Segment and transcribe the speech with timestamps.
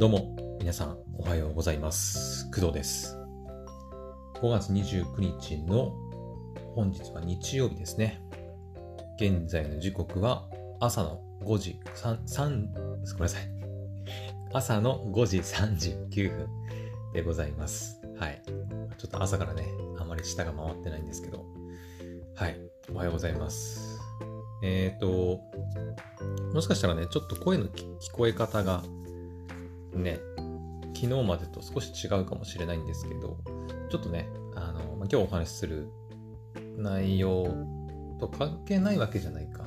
[0.00, 2.50] どうも、皆さん、おはようございます。
[2.50, 3.18] 工藤です。
[4.36, 5.92] 5月29日の
[6.74, 8.22] 本日は日曜日ですね。
[9.16, 10.48] 現在の時刻は
[10.80, 13.42] 朝の5時3、3、ごめんなさい。
[14.54, 16.48] 朝の5時39分
[17.12, 18.00] でございます。
[18.18, 18.40] はい。
[18.96, 19.66] ちょっと朝からね、
[19.98, 21.44] あまり舌が回ってないんですけど。
[22.36, 22.58] はい。
[22.90, 24.00] おはようございます。
[24.62, 25.42] えっ、ー、と、
[26.54, 28.82] もしかしたらね、ちょっと声の聞こえ方が
[29.92, 30.18] ね、
[30.94, 33.38] 昨日までと少し違うかもしれないんですけど、
[33.90, 35.88] ちょっとね、あの、今日お話しする
[36.76, 37.66] 内容
[38.18, 39.64] と関係ないわけじゃないか。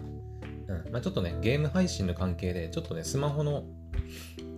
[0.67, 0.91] うん。
[0.91, 3.63] まあ、ちょっとね、ゲーム配信の関係で、ちょっとね、スマホの、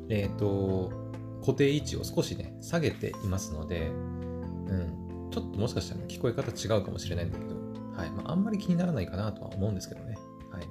[0.09, 0.91] えっ、ー、と、
[1.41, 5.29] 固定位置を少しね、下げていますので、うん。
[5.31, 7.55] ちょっともしかしたら、ね、聞こえ方違うかもしれないんだけど、
[7.95, 8.11] はい。
[8.11, 10.17] まあ、あんまり気にならないかなとは思うんですけどね。
[10.51, 10.63] はい。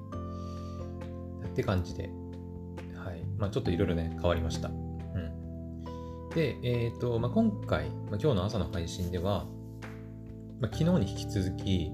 [1.46, 2.10] って感じで、
[2.94, 3.24] はい。
[3.38, 4.70] まあ、ちょっといろいろね、変わりました。
[6.34, 9.46] で、え、ー、と、まあ、今回、まあ、今日の朝の配信では、
[10.60, 11.92] まあ、昨日に引き続き、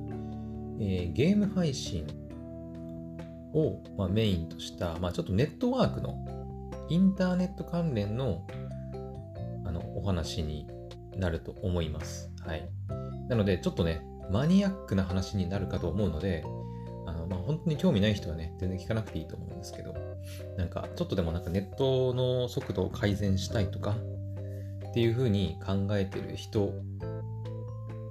[0.81, 2.07] えー、ゲーム配信
[3.53, 6.17] を、まあ、メインとした、まあ、ちょっとネットワークの、
[6.89, 8.47] インターネット関連の、
[9.65, 10.67] あの、お話に
[11.17, 12.31] なると思います。
[12.41, 12.69] はい。
[13.29, 16.45] なので、ちょっとね、マニアックな話になるかと思うので、
[17.07, 19.95] あの、まあ、本当に興味ない人はね、全然聞かなくていいと思うんですけど、
[20.57, 23.97] なんか、ちょっとでもなんかネットの速度を改善したいとか、
[24.91, 26.73] っていうふうに考えてる人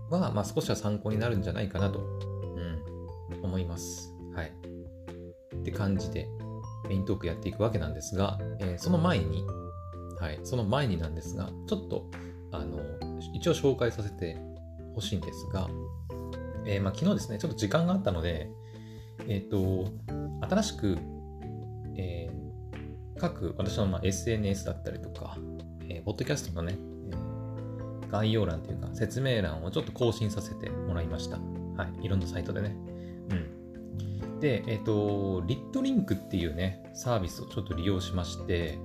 [0.10, 4.14] は、まあ、少しは参考になるんじゃないかなと、うん、思います。
[4.34, 4.54] はい。
[5.58, 6.28] って感じで
[6.88, 9.44] メイントークやっていくわけなんですが、えー、その前に、
[10.20, 12.10] はい、その前になんですが、ちょっと、
[12.52, 12.80] あの、
[13.34, 14.38] 一応紹介させて
[14.96, 15.70] ほしいんですが、
[16.66, 18.50] えー、まあ、昨日ですね、ちょっと時間があったので、
[19.28, 19.92] えっ、ー、と、
[20.50, 20.98] 新しく、
[21.98, 22.30] え
[23.20, 25.38] 各私のま SNS だったりとか、
[25.90, 26.78] えー、ポッドキャストのね、
[27.12, 31.38] えー、概要欄というか説明欄をちょっと更新させてもらいました。
[31.38, 32.06] はい。
[32.06, 32.76] いろんなサイトでね。
[33.32, 34.40] うん。
[34.40, 38.78] で、えっ、ー、と、リットリンクっていうね、サービスをちょっと利用しまして、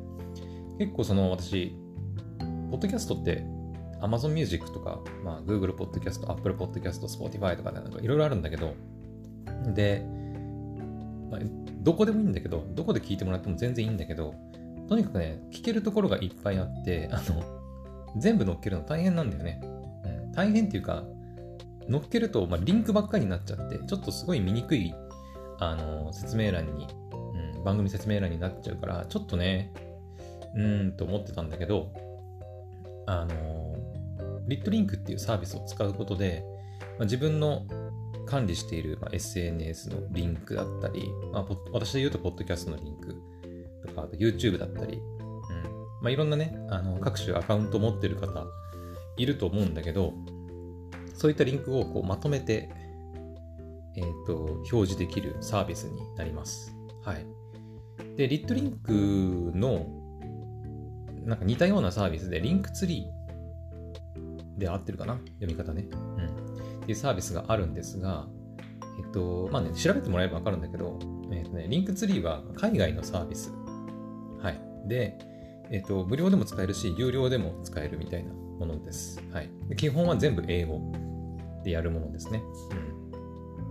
[0.79, 1.77] 結構その私、
[2.71, 3.45] ポッドキャストって
[4.01, 8.75] Amazon Music とか、まあ、Google Podcast、Apple Podcast、Spotify とかなんかいろいろあるんだけど、
[9.75, 10.05] で、
[11.31, 11.41] まあ、
[11.83, 14.35] どこでもいいんだけど、どこで聞いてもらっても全然いいんだけど、
[14.89, 17.43] とにかくね、聞けるところがいっぱいあって、あの、
[18.17, 19.61] 全部乗っけるの大変なんだよね。
[20.05, 21.05] うん、大変っていうか、
[21.89, 24.95] 乗っけると、まあ、リンクばっかりになっちゃって、ちょっとすごい見にくい、
[25.59, 26.87] あの、説明欄に、
[27.57, 29.73] うん、番組説明欄になっちゃうから、ちょっとね、
[30.55, 31.93] うーんと思ってたんだけど、
[33.07, 33.77] あの、
[34.47, 36.45] リットリンクっていうサービスを使うことで、
[36.99, 37.67] まあ、自分の
[38.27, 43.21] 管理している、まあ、SNS のリンクだったり、まあ、私で言うと、ポッドキャストのリンク、
[43.87, 45.03] とか、あと YouTube だったり、うん。
[46.03, 48.45] まあ、いろんなね、あの、各種アカウント持ってる方
[49.17, 50.15] いると思うんだけど、
[51.15, 52.71] そういったリンクをこうまとめて、
[53.97, 56.75] えっ、ー、と、表示できるサービスになります。
[57.05, 57.27] はい。
[58.17, 58.93] で、 lit.link
[59.55, 59.87] の、
[61.25, 65.15] なんか似たようなサービスで、 Linktree で合ってるかな？
[65.41, 65.87] 読み方ね。
[65.93, 66.27] うん。
[66.83, 68.27] っていうサービスがあるんですが、
[68.99, 70.99] えっと、まあね、調べてもらえばわかるんだけど、
[71.33, 73.53] えっとね、 Linktree は海外のサービス
[74.45, 74.61] はい。
[74.87, 75.17] で、
[75.71, 79.23] えっ、ー、と、無料でも使えるし、有料でも使えるみたいなものです。
[79.33, 79.51] はい。
[79.71, 80.93] で基本は全部英語
[81.65, 82.43] でやるものですね。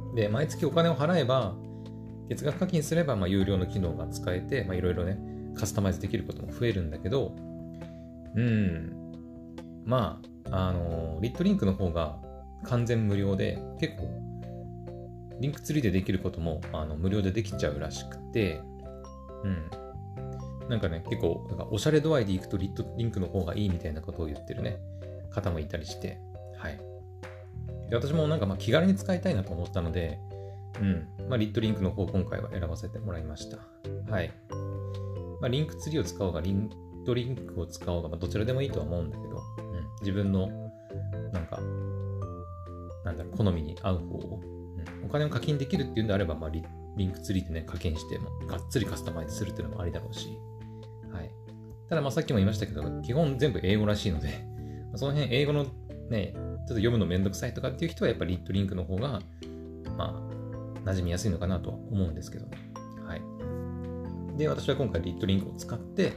[0.10, 0.16] うん。
[0.16, 1.56] で、毎月お金を払えば、
[2.28, 5.20] 月額課金すれば、まあ、有料の機能が使えて、まあ、いろいろね、
[5.56, 7.36] カスタマイズできることも増えるんだけど、
[8.36, 8.96] うん。
[9.86, 10.20] ま
[10.50, 12.18] あ、あの、リットリンクの方が
[12.64, 14.10] 完全無料で、結構、
[15.40, 18.62] リンクツリーでできることもあの無料でできちゃうらしくて、
[19.44, 19.83] うん。
[20.70, 24.80] なんかね、結構、なんかおしゃれ度合いでいくとリットリンクの方がいいみたいなことを言ってるね、
[25.30, 26.20] 方もいたりして、
[26.58, 26.80] はい。
[27.90, 30.20] で私もなんかまあ気軽に使いたいなと思ったので、
[30.80, 33.58] うん、まあリットリンクの方今回は選ばせてもらいました。
[34.10, 34.32] はい。
[35.42, 36.70] まあリンクツリーを使おうが、リン
[37.06, 40.48] トリンクを使おうが、まあどちらでもいいとは思うんだけど、うん、自分の、
[41.34, 41.60] なんか、
[43.04, 44.40] なんだろ、好みに合う方を、
[45.02, 46.64] うん、お金を課金できるっていうんであれば、まあリ
[46.98, 50.38] リンクツリーでね、課金しても、がっつりカスタマイズするっていうのもありだろうし、
[51.12, 51.32] はい。
[51.90, 54.30] ただまあさっきも言いましたけど、基本全部英語らしいので、
[54.96, 55.66] その辺英語の
[56.10, 59.22] ね、ちょっと読むのめんどくさいとかっていう人はやっぱりリットリンクの方が、
[59.98, 60.24] ま
[60.86, 62.46] あ、馴染みやすいのかなとは思うんですけど。
[63.06, 64.38] はい。
[64.38, 66.14] で、私は今回リットリンクを使って、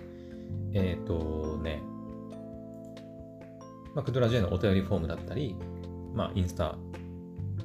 [0.73, 1.83] えっ、ー、とね、
[3.95, 5.57] まあ、クドラジェのお便りフォームだったり、
[6.15, 6.77] まあ、インスタ、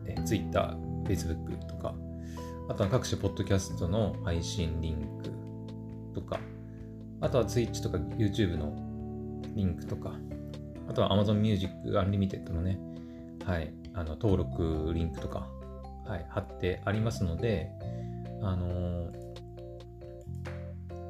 [0.06, 1.71] えツイッター、フェイスブック、
[2.70, 6.40] あとは各種ポッドキャストの配信リンクとか、
[7.20, 8.74] あとは Twitch とか YouTube の
[9.56, 10.14] リンクとか、
[10.88, 12.80] あとは Amazon Music Unlimited のね、
[13.46, 15.48] はい、あの登録リンクとか、
[16.06, 17.70] はい、貼ってありますので、
[18.42, 19.12] あのー、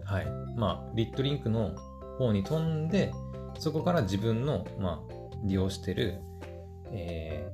[0.03, 0.27] はい、
[0.57, 1.75] まあ、リットリンクの
[2.18, 3.12] 方に飛んで、
[3.59, 5.13] そこから自分の、まあ、
[5.44, 6.19] 利用してる、
[6.92, 7.50] え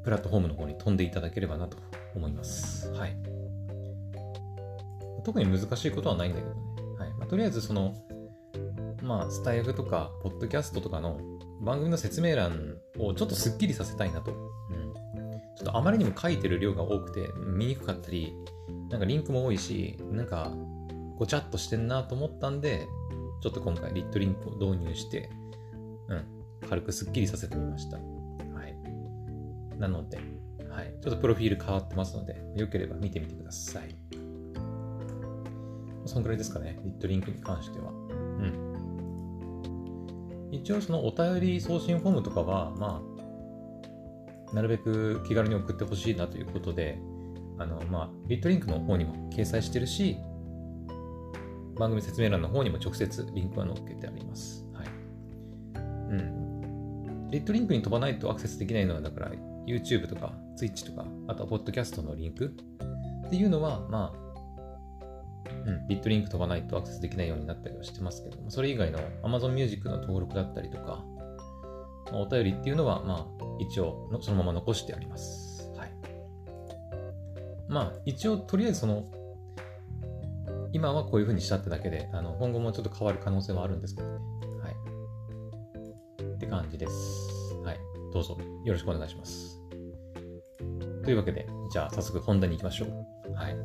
[0.00, 1.76] ー、プラットフォームの方に飛んでいただければなと
[2.14, 2.90] 思います。
[2.92, 3.37] はい。
[5.28, 6.60] 特に難しいことはないんだけどね。
[6.98, 7.94] はいまあ、とりあえずその、
[9.02, 11.20] まあ、スタイフとか、ポッドキャストとかの
[11.60, 14.32] 番組の説明欄をちょっとスッキリさせたいなと。
[14.32, 14.94] うん。
[15.54, 18.32] ちょっとあまりにも書いてる量が多くて見にくかったり、
[18.88, 20.50] なんかリンクも多いし、なんか
[21.18, 22.86] ごちゃっとしてんなと思ったんで、
[23.42, 25.28] ちょっと今回リットリンクを導入して、
[26.08, 26.24] うん、
[26.70, 27.98] 軽くスッキリさせてみました。
[27.98, 28.02] は
[28.66, 29.78] い。
[29.78, 30.18] なので、
[30.70, 30.94] はい。
[31.02, 33.94] ちょっとプロフィール変わってますので、よければ見てみてください。
[36.08, 37.90] そのくらいですかね、リットリンクに関しては。
[37.90, 38.68] うん。
[40.50, 43.02] 一応そのお便り送信フォームとかは、ま
[44.50, 46.98] あ、なるべく気軽に送ってほしいなということで、
[47.58, 50.16] あの、まあ、リットリンクの方にも掲載してるし、
[51.78, 54.64] 番組説明欄の方にも直接リンクは載っけてあります。
[54.72, 54.86] はい。
[55.76, 55.78] う
[56.14, 57.28] ん。
[57.30, 59.32] リットリンクに飛ばないとアクセスできないのは、だから
[59.66, 62.46] YouTube とか Twitch とか、あとは Podcast のリンク
[63.26, 64.27] っていうのは、まあ、
[65.66, 71.04] うん、ビットリンク飛ばないとアクセスできないようになったりはしてますけども、それ以外の Amazon Music の登録だったりとか、
[72.12, 75.70] お便りっていうのは、まあ、一応のそのまま残してあります。
[75.76, 75.90] はい。
[77.68, 79.04] まあ、一応、とりあえずその、
[80.72, 84.18] 今はこういう風にしたってだけで、あの今後もちょっと変わる可能性はあるんですけどね。
[84.62, 84.74] はい。
[86.34, 87.54] って感じです。
[87.64, 87.78] はい。
[88.12, 89.60] どうぞよろしくお願いします。
[91.04, 93.32] というわけで、じゃあ早速本題に行きましょう。
[93.32, 93.56] はい。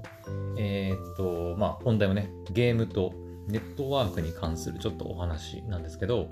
[0.57, 3.13] えー、っと、まあ本題はね、ゲームと
[3.47, 6.29] ネットワークに関するちょっとお話なんですけど、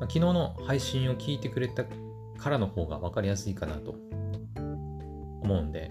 [0.00, 3.96] まあ、昨日の配信を聞いてくれたからの方が分かりやすいかなと
[5.42, 5.90] 思うんで、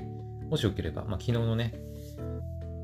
[0.50, 1.74] もしよければ、まあ、昨日のね、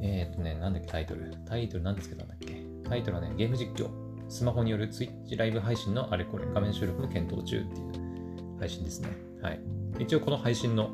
[0.01, 1.33] えっ、とね、なんだっけタイトル。
[1.45, 3.89] タイトルなんですけどなんだっけタイトルはね、ゲーム実況。
[4.27, 9.09] スマホによる Twitch ライブ配信のあれこれ、画面収録も検討中っていう配信ですね。
[9.41, 9.59] はい。
[9.99, 10.89] 一応この配信の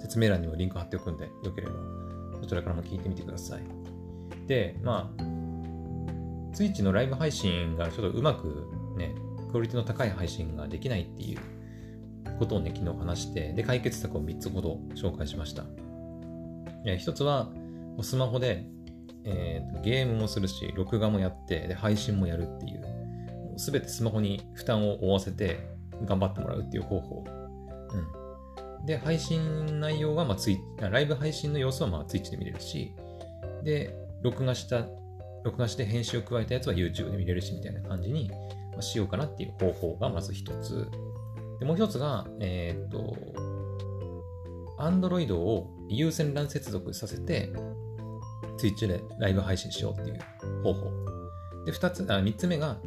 [0.00, 1.74] 説明欄にもリンク貼っておくんで、よければ
[2.44, 3.62] そちらからも聞いてみてください。
[4.46, 5.22] で、まあ、
[6.54, 8.68] Twitch のライブ配信がちょっとうまく
[8.98, 9.14] ね、
[9.50, 11.38] クオリティの高い配信ができないっていう
[12.38, 15.64] ことをね、昨日話して、で、解決策を3つほど紹介しました。
[16.84, 17.50] 1つは、
[18.02, 18.66] スマホで、
[19.24, 22.84] えー、ゲームもするし、録画もやって、で、配信もやるっていう、
[23.56, 25.66] すべてスマホに負担を負わせて
[26.04, 27.24] 頑張ってもらうっていう方法。
[27.26, 28.23] うん。
[28.84, 32.94] で、配信内容は、まあ、ツイライブ配信の様子は、まあ、Twitch で見れるし、
[33.62, 34.86] で、録画した、
[35.44, 38.30] 録画して編集を加えたやつは YouTube で見れるし、みたいな感じに、
[38.72, 40.90] まあ、しようかなっていう方法がまず一つ。
[41.60, 43.16] で、もう一つが、えー、っと、
[44.78, 47.52] Android を有線 LAN 接続させて、
[48.58, 50.90] Twitch でライブ配信しようっていう方法。
[51.64, 52.78] で、二つ、あ、三つ目が、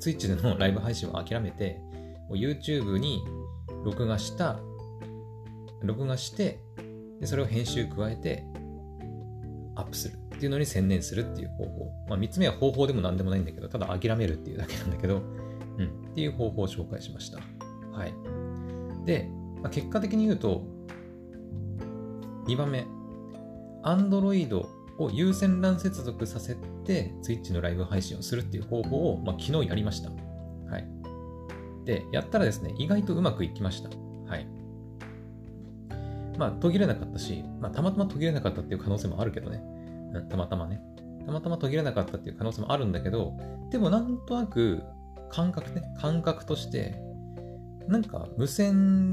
[0.00, 1.80] Twitch でのライブ配信を諦めて、
[2.30, 3.24] YouTube に
[3.84, 4.58] 録画した、
[5.86, 6.60] 録画して、
[7.20, 8.44] でそれを編集加えて、
[9.76, 11.92] アップするっていうのに専念するっていう方法。
[12.08, 15.22] まあ、三つ目は方法でも何でもないんだけど、ただ諦めるっていうだけなんだけど、
[15.78, 17.38] うん、っていう方法を紹介しました。
[17.92, 18.14] はい。
[19.04, 19.28] で、
[19.62, 20.62] まあ、結果的に言うと、
[22.46, 22.86] 2番目、
[23.82, 24.56] Android
[24.98, 30.10] を有線 LAN 接続させて Twitch のライブ配信をするっていう方法を、まあ、昨日やりました。
[30.10, 30.86] はい。
[31.84, 33.90] で、やったらですね、意外とうまくいきました。
[36.38, 39.62] まあ、途切れなかったし、まあ、たまたま途切れなかったっていう可能性もあるけどね。
[40.12, 40.80] うん、たまたまね。
[41.26, 43.36] たまたま途切れなかったっていう可能性もあるんだけど、
[43.70, 44.82] でもなんとなく
[45.30, 47.00] 感覚ね、感覚として、
[47.88, 49.10] なんか無線、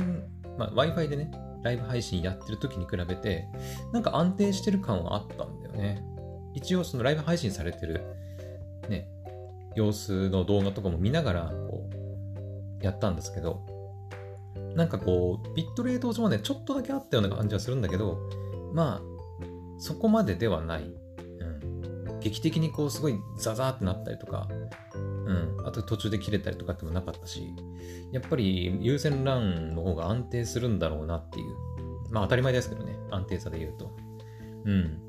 [0.57, 1.31] まあ、Wi-Fi でね、
[1.63, 3.47] ライブ配信やってる時に比べて、
[3.93, 6.03] なんか安定してる感はあったんだよね。
[6.53, 8.01] 一応そのライブ配信されてる、
[8.89, 9.07] ね、
[9.75, 11.89] 様子の動画とかも見ながら、こ
[12.81, 13.65] う、やったんですけど、
[14.75, 18.17] なんかこう、ビットレート上はね、ちょっとだけあったような感じはするんだけど、
[18.73, 19.11] まあ、
[19.79, 20.83] そこまでではない。
[20.83, 22.19] うん。
[22.19, 24.47] 劇的にこう、すごいザザーってなったりとか、
[25.25, 25.57] うん。
[25.65, 27.53] あと途中で切れたりとかってもなかったし、
[28.11, 31.55] やっぱり優先 LAN の方が安定するんだろうなっていう。
[32.11, 32.97] まあ当たり前ですけどね。
[33.09, 33.91] 安定さで言うと。
[34.65, 35.01] うん。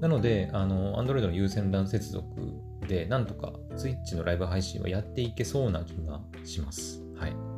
[0.00, 2.24] なので、あの、Android の有線 LAN 接続
[2.88, 7.02] で、なんとか Twitch のライブ配信をやっていけそうな気がします。
[7.16, 7.49] はい。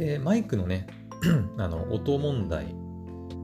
[0.00, 0.86] で、マイクのね、
[1.58, 2.74] あの、音問題、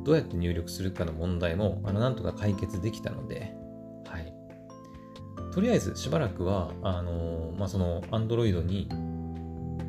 [0.04, 3.54] どうやって入力するかの問題も、あの、なんとか解決できたので、
[4.06, 4.32] はい。
[5.52, 8.88] とりあえずしばらくは、あのー、まあ、その Android に、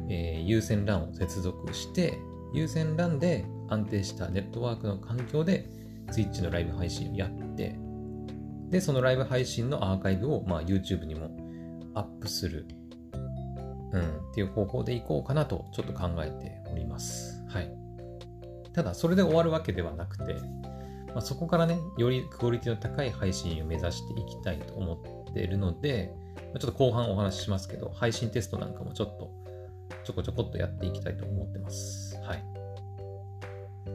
[0.10, 2.20] えー、有線 LAN を接続して、
[2.54, 5.70] 有線 LAN で安定したネットワークの環境で
[6.08, 7.78] Twitch のライブ配信をやって、
[8.70, 11.32] で、そのライブ配信のアーカイブを、まあ、YouTube にも
[11.94, 12.68] アップする、
[13.92, 17.44] うん、っていう方法でいこうかなとちょっと考えております。
[17.48, 17.72] はい。
[18.74, 20.36] ただ、それで終わるわけではなくて、
[21.08, 26.14] まあ、そこからね、よりクオリティの高い配信を目指していきたいと思っているので、
[26.60, 29.38] ちょっと後半お話ししますけど、配信テストなんかもちょっと
[30.08, 32.18] ちょこちょこっとやっていきたいと思ってます。
[32.22, 32.44] はい。
[33.88, 33.90] う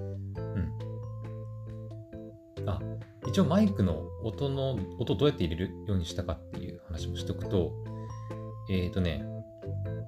[2.61, 2.69] ん。
[2.69, 2.81] あ、
[3.27, 7.73] 一応マイクの音の、音どうやって入れるようにしたかっていう話もしておくと、
[8.71, 9.25] えっ、ー、とね、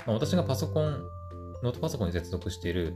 [0.07, 1.03] まあ、私がパソコン、
[1.63, 2.95] ノートパソコンに接続している、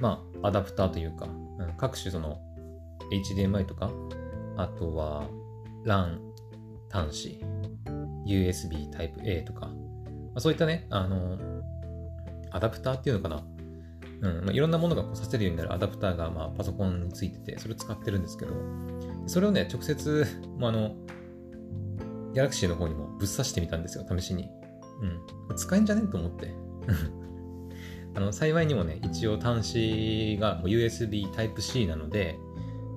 [0.00, 2.38] まあ、アダプターというか、うん、各種その
[3.10, 3.90] HDMI とか、
[4.56, 5.28] あとは
[5.84, 6.18] LAN
[6.90, 7.40] 端子、
[8.26, 9.72] USB Type-A とか、ま
[10.36, 11.38] あ、そういったね、あの、
[12.50, 13.44] アダプターっていうのかな。
[14.20, 18.52] うんまあ、いろんなものがこうさせるようになるアダプターが、まあ、パソコンについてて、それを使ってるんですけど、
[19.26, 20.26] それをね、直接、
[20.58, 20.94] まあ、あの、
[22.32, 24.48] ギャラクシーの方にもぶっ刺してみたんですよ、試しに。
[25.00, 25.56] うん。
[25.56, 26.02] 使えんじゃね？
[26.04, 26.54] えと思って。
[28.16, 32.38] あの、幸いにもね、一応端子が USB Type-C なので、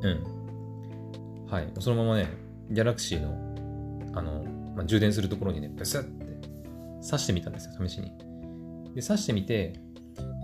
[0.01, 1.47] うん。
[1.49, 1.71] はい。
[1.79, 2.27] そのままね、
[2.69, 4.43] ギャラクシーの、あの、
[4.75, 6.25] まあ、充電するところにね、ブスって
[7.01, 8.11] 挿してみたんですよ、試しに。
[8.93, 9.73] で、挿してみて、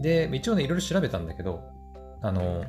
[0.02, 1.62] で、一応ね、いろいろ調べたんだけど、
[2.22, 2.64] あの、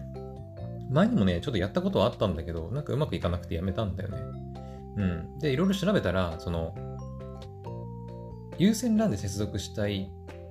[0.91, 4.19] 前にもね、ちょっとやったことはあったんだけど、なんかうまくいかなくてやめたんだよね。
[4.97, 5.39] うん。
[5.39, 6.75] で、いろいろ調べたら、その、
[8.59, 10.11] 有線 LAN で接続したい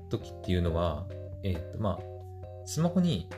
[0.09, 1.07] 時っていうのは、
[1.43, 1.99] えっ、と、まあ、
[2.65, 3.29] スマホに、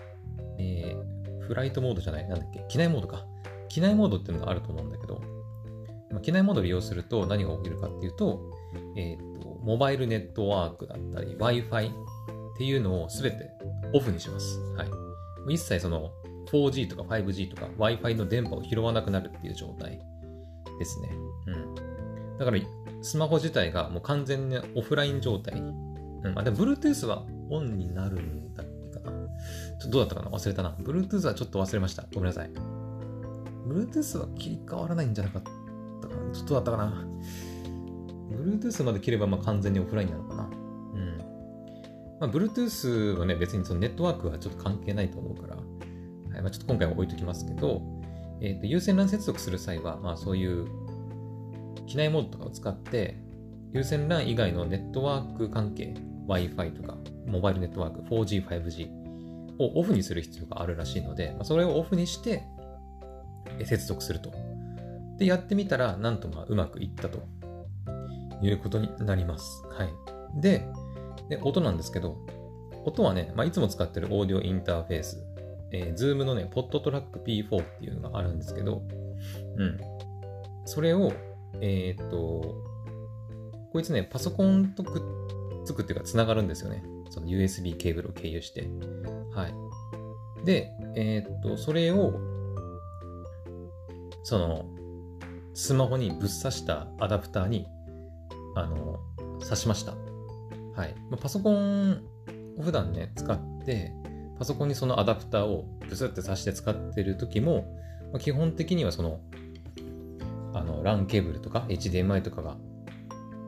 [0.57, 3.25] えー、フライトモードじゃない、なんだっけ、機内モードか。
[3.69, 5.21] 機内モードっていうのがあると思うんだけど、
[6.11, 8.39] まあ、機内モードを利用すると何が起きるかっていうと、
[8.95, 13.51] えっ、と、モバイルネットワークだったり、Wi-Fi っていうのをすべて
[13.93, 14.59] オフにします。
[14.77, 14.87] はい。
[15.53, 16.11] 一切その
[16.51, 19.99] 4G とか 5G とか Wi-Fi の電波を拾わなくなるっていう状態
[20.79, 21.09] ですね。
[21.47, 21.75] うん。
[22.37, 22.57] だから、
[23.05, 25.69] スマホ自体がもう完全にオフライン状態に。
[26.23, 26.39] うん。
[26.39, 29.11] あ、でも Bluetooth はオンになるんだっけかな。
[29.11, 30.35] ちょっとどうだったかな？
[30.35, 30.75] 忘れたな。
[30.79, 32.03] Bluetooth はちょっと忘れました。
[32.13, 32.49] ごめんなさい。
[33.67, 35.43] Bluetooth は切り替わらないんじゃなかっ
[36.01, 36.31] たかな？
[36.33, 37.07] ちょっとだったかな
[38.31, 40.43] ？Bluetooth まで切ればまあ完全にオフラインなのかな？
[40.43, 41.17] うん。
[42.19, 45.61] まあ、Bluetooth はね、別にそのネットワークはちょっと関係ないと思うから、は
[46.39, 47.81] いまあ、ちょっと今回は置いときますけど、
[48.41, 50.67] えっ、ー、と、有線 LAN 接続する際は、まあそういう
[51.87, 53.17] 機内モードとかを使って、
[53.73, 55.93] 有線 LAN 以外のネットワーク関係、
[56.27, 58.89] Wi-Fi とか、モバイルネットワーク、4G、5G
[59.59, 62.43] をオフにする必要があるらしいので、まあ、それをオフにして
[63.63, 64.31] 接続すると。
[65.17, 67.23] で、やってみたら、なんとまあうまくいったと
[68.41, 69.63] いうことになります。
[69.69, 70.41] はい。
[70.41, 70.67] で、
[71.29, 72.17] で音なんですけど、
[72.85, 75.25] 音はね、まあ、いつも使ってるオーディオインターフェース、
[75.71, 78.83] えー、Zoom のね、ポットトラック P4 っていうのがあるんですけど、
[79.57, 79.79] うん。
[80.65, 81.11] それを、
[81.61, 82.55] えー、っと、
[83.71, 85.01] こいつね、パソコンとくっ
[85.65, 86.83] つくっていうか、つながるんですよね。
[87.09, 88.69] その USB ケーブルを経由して。
[89.33, 90.45] はい。
[90.45, 92.13] で、えー、っと、それを、
[94.23, 94.65] その、
[95.53, 97.67] スマホにぶっ刺したアダプターに、
[98.55, 98.99] あの、
[99.41, 99.93] 刺しました。
[99.93, 100.95] はい。
[101.09, 102.01] まあ、パソコン
[102.57, 103.93] を普段ね、使って、
[104.37, 107.65] パソコンにそのアダプターをブスって挿して使ってる時も、
[108.11, 109.21] まあ、基本的にはその、
[110.55, 112.57] あの、LAN ケーブルとか HDMI とかが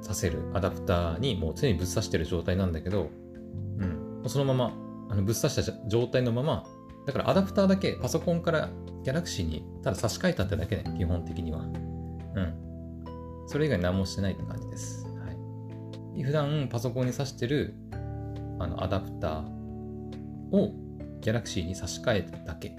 [0.02, 3.10] させるアダプターにもう常にぶっ刺してる状態なんだけど、
[3.78, 4.30] うん。
[4.30, 4.74] そのまま、
[5.10, 6.66] あのぶっ刺した状態のまま、
[7.06, 8.70] だからアダプターだけパソコンから
[9.06, 11.60] Galaxy にただ差し替えたってだけね、基本的には。
[11.60, 12.68] うん。
[13.48, 15.06] それ以外何もしてないって感じです。
[15.06, 17.76] はい普段パソコンに挿してる
[18.60, 19.46] あのアダプター
[20.52, 20.74] を
[21.22, 22.76] Galaxy に差し替えただけ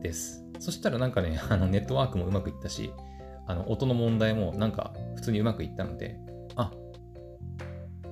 [0.00, 0.44] です。
[0.58, 2.92] そしたらなんかね、あのネットワークもうまくいったし、
[3.46, 6.18] あの音の問題もなんか普通にうまくいったので、
[6.56, 6.72] あ、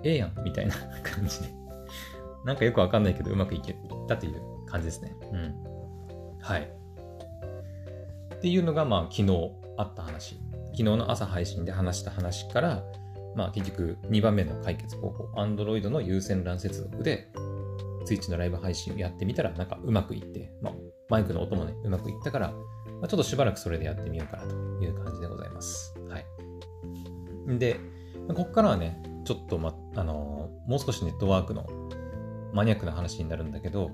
[0.02, 1.60] ええやんみたいな 感じで。
[2.44, 3.76] なんかよくわかんないけどうまくいけ
[4.08, 5.14] たという感じですね。
[5.32, 5.54] うん。
[6.40, 6.62] はい。
[8.34, 10.40] っていうのがまあ昨日あった話。
[10.66, 12.82] 昨日の朝配信で話した話から、
[13.36, 17.30] まあ結局2番目の解決方法、Android の有線 LAN 接続で
[18.06, 20.74] Twitch のライブ配信をやってみたらなんかうまくいって、まあ
[21.10, 25.94] マイクの音もね、うまくいったから、まあ、ちょっとしばらくそれでやってみようかなという感じでございます。
[26.08, 27.58] はい。
[27.58, 27.76] で、
[28.28, 31.66] ここからはね、ちょっとま、あの、もう少しネットワークの
[32.52, 33.90] マニアックな話になるんだけど、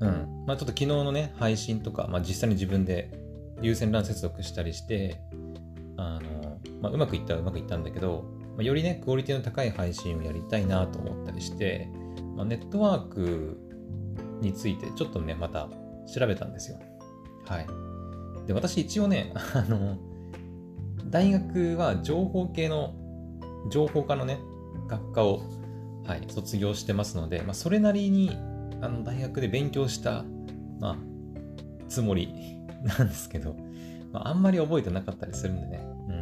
[0.00, 0.44] うん。
[0.46, 3.10] まあちょっと昨日のね、配信とか、まあ実際に自分で
[3.60, 5.20] 有線 LAN 接続したりして、
[5.96, 8.24] あの、まあ、うまくいったらうまくいったんだけど、
[8.56, 11.88] まあ、よりね、クオリティの高い配信をやりたいなと思ったりして、
[12.36, 13.58] まあ、ネットワーク
[14.40, 15.68] についてちょっとね、また
[16.12, 16.78] 調べたんですよ。
[17.46, 17.66] はい。
[18.48, 19.98] で、私一応ね、 あの、
[21.10, 22.94] 大学は情報系の、
[23.70, 24.38] 情報科のね、
[24.88, 25.40] 学科を、
[26.04, 28.30] はい、卒業してますので、まあ、それなりに、
[28.80, 30.24] あの、大学で勉強した、
[30.80, 30.96] まあ、
[31.88, 32.32] つもり
[32.98, 33.54] なんですけど、
[34.12, 36.20] まあ、あんまり覚えてなかったりするんでね、うん。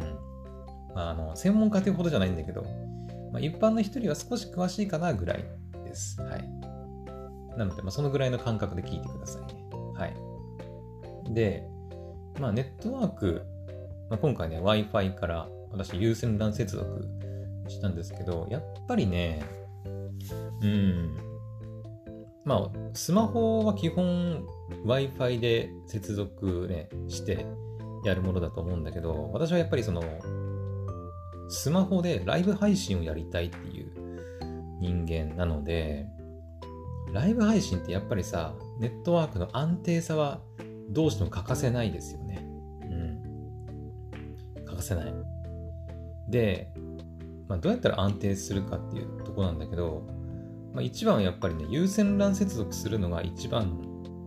[0.93, 2.63] まあ、あの、専門家というほどじゃないんだけど、
[3.31, 5.45] まあ、一般の人よりは少し詳しいかなぐらい
[5.85, 6.21] です。
[6.21, 6.49] はい。
[7.57, 9.65] なので、まあ、そのぐらいの感覚で聞いてくださいね。
[9.95, 11.33] はい。
[11.33, 11.69] で、
[12.39, 13.41] まあ、ネットワーク、
[14.09, 17.07] まあ、今回ね、Wi-Fi から私有線 LAN 接続
[17.67, 19.43] したんですけど、やっぱりね、
[20.61, 21.17] うん、
[22.45, 24.45] まあ、スマホは基本
[24.85, 27.45] Wi-Fi で接続ね、して
[28.05, 30.03] やるものだと思うんだけど、私はやっぱりその、
[31.49, 33.91] スマホでライブ配信をやりたいっていう
[34.79, 36.05] 人間なので、
[37.13, 40.41] ライブ配信ってやっぱりさ、ネットワークの安定さは
[40.89, 42.47] どうしても欠かせないですよね。
[42.81, 44.65] うん。
[44.65, 45.13] 欠かせない。
[46.29, 46.73] で、
[47.47, 50.07] まあ、どうやったら安定するかっていうとこなんだけど、
[50.73, 53.79] まあ、一番はやっぱりね、有線 LAN 接続するのが一番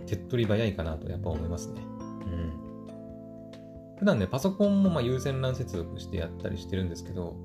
[0.07, 1.83] 手っ取り早いかなとやっぱ思いますね。
[1.83, 3.97] うん。
[3.99, 7.37] 普段ね、パソコンもまあ有線 LAN 接続してやったりしてるんですけど、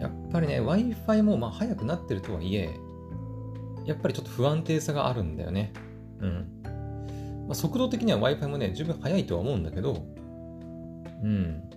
[0.00, 2.70] やっぱりね、Wi-Fi もまあ早くなってるとはいえ、
[3.84, 5.72] やっぱりちょっと不安定さがあるんだよね。
[6.20, 6.59] うん。
[7.50, 10.04] まあ、速度的には Wi-Fi もね、十分速いとは思うんだけど、
[11.20, 11.68] うん。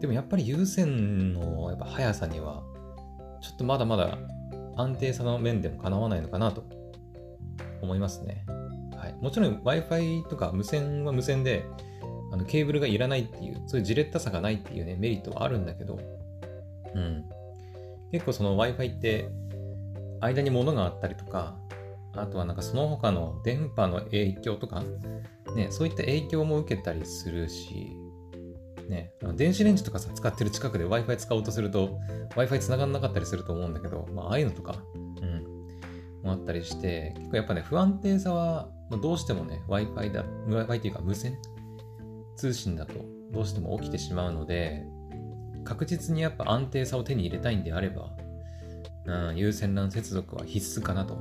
[0.00, 2.64] でもやっぱり有線のやっぱ速さには、
[3.40, 4.18] ちょっとまだまだ
[4.76, 6.64] 安定さの面でもかなわないのかなと
[7.82, 8.44] 思いますね。
[8.96, 9.14] はい。
[9.20, 11.66] もちろん Wi-Fi とか無線は無線で、
[12.32, 16.00] あのケーブルがいらないっていう、そういうじれったさがないっていうね、メリットはあるんだけど、
[16.96, 17.24] うん。
[18.10, 19.28] 結構その Wi-Fi って
[20.20, 21.61] 間に物があったりとか、
[22.14, 24.82] あとはなんかその他の電波の影響とか、
[25.54, 27.96] ね、そういった影響も受けたりするし、
[28.88, 31.98] ね、電子レンジとかさ、使ってる近くで Wi-Fi 使おうとすると、
[32.36, 35.44] Wi-Fi 繋がんなかったりすると思うんだけど、まあ、ああいうのとか、うん、
[36.22, 38.68] もあったりして、結構やっぱね、不安定さは、
[39.00, 41.38] どうしてもね、Wi-Fi だ、Wi-Fi っていうか無線
[42.36, 42.94] 通信だと
[43.30, 44.84] どうしても起きてしまうので、
[45.64, 48.10] 確実にやっぱ安定さを手に入れたいんであれば、
[49.06, 51.16] うん、有線 LAN 接続は必須かなと、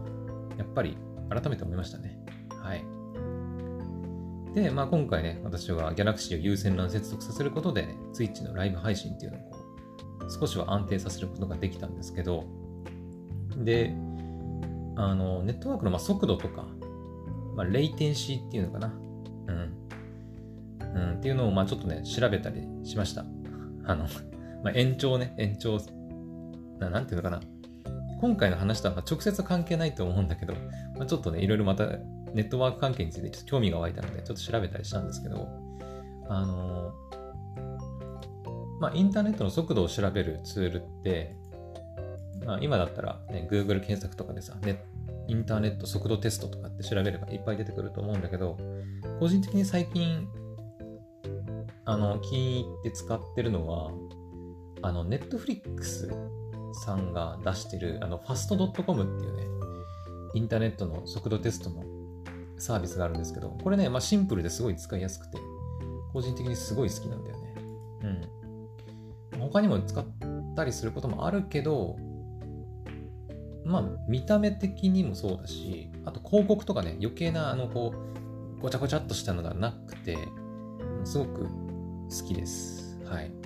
[0.57, 0.97] やっぱり
[1.29, 2.19] 改めて思いましたね。
[2.61, 2.83] はい。
[4.53, 9.57] で、まあ今回ね、私は Galaxy を有線 LAN 接続させることで、Twitch のライブ配信っていうのをこ
[10.27, 12.45] う少しは安定させることができたんですけど、
[13.57, 13.93] で、
[14.95, 16.67] あの、ネットワークのま速度とか、
[17.55, 18.87] まあ、レイテンシーっていうのかな。
[19.47, 19.73] うん。
[20.93, 23.25] うん、っていうのをまあちょっとね、調べたりしました。
[23.85, 24.05] あの、
[24.63, 25.79] まあ、延長ね、延長
[26.79, 27.41] な、なんていうのかな。
[28.21, 30.53] 今回の話とは直接関係ないと思うんだけど、
[30.95, 31.87] まあ、ちょっとね、いろいろまた
[32.33, 35.47] ネットワーク関係についてちょっと興味が湧いたので、ちょっと調べたりしたんですけど、
[36.29, 36.93] あの
[38.79, 41.35] まあ、インターネットの速度を調べるツールって、
[42.45, 44.83] まあ、今だったら、ね、Google 検索とかでさ、ね、
[45.27, 48.57] インターネット速度テストとかって調べればいっぱい出てくると思うんだけど、
[49.19, 50.27] 個人的に最近、
[51.85, 53.91] あの、気に入って使ってるのは、
[54.83, 56.11] あの、Netflix
[56.73, 59.43] さんが出してる、あの、fast.com っていうね、
[60.33, 61.83] インターネットの速度テストの
[62.57, 65.37] サービスがあるんですけど、これね、まあ、シンプルですごい使いやすくて、
[66.13, 67.55] 個人的にすごい好きなんだよね。
[69.33, 69.39] うん。
[69.39, 70.05] 他にも使っ
[70.55, 71.97] たりすることもあるけど、
[73.65, 77.93] まあ、見た目的にもそうだし、あと広告とかね、余計な、あの、こ
[78.57, 80.17] う、ごちゃごちゃっとしたのがなくて、
[81.03, 82.99] すごく好きです。
[83.05, 83.40] はい。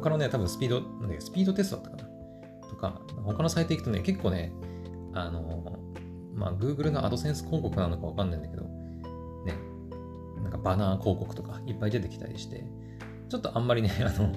[0.00, 4.52] 他のね、多分スピード、なんスピードテストだったかなとか、他のサイト行くとね、結構ね、
[5.14, 5.78] あの、
[6.34, 9.54] まあ、Google の AdSense 広告なのかわかんないんだけど、ね、
[10.42, 12.64] なんかバナー広告とかいっぱい出てきたりして、
[13.28, 14.32] ちょっとあんまりね、 あの、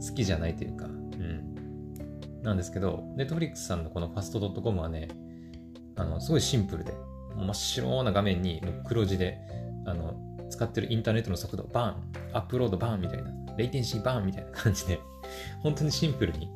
[0.00, 2.42] 好きじゃないというか、うん。
[2.42, 5.08] なんですけど、Netflix さんのこの fast.com はね、
[5.96, 6.92] あの、すごいシンプルで、
[7.36, 9.38] 真っ白な画面に黒字で、
[9.86, 10.14] あの、
[10.50, 15.00] 使ってるインターネットの速度バン、アップロードバンみたいな、レイテンシーバーンみたいな感じで、
[15.60, 16.50] 本当にシンプルに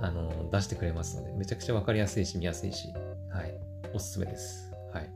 [0.00, 2.92] あの出してくれますので、めちゃくちゃわかりやすいし、見やすいし、
[3.30, 3.54] はい、
[3.92, 4.70] おすすめです。
[4.92, 5.10] はい。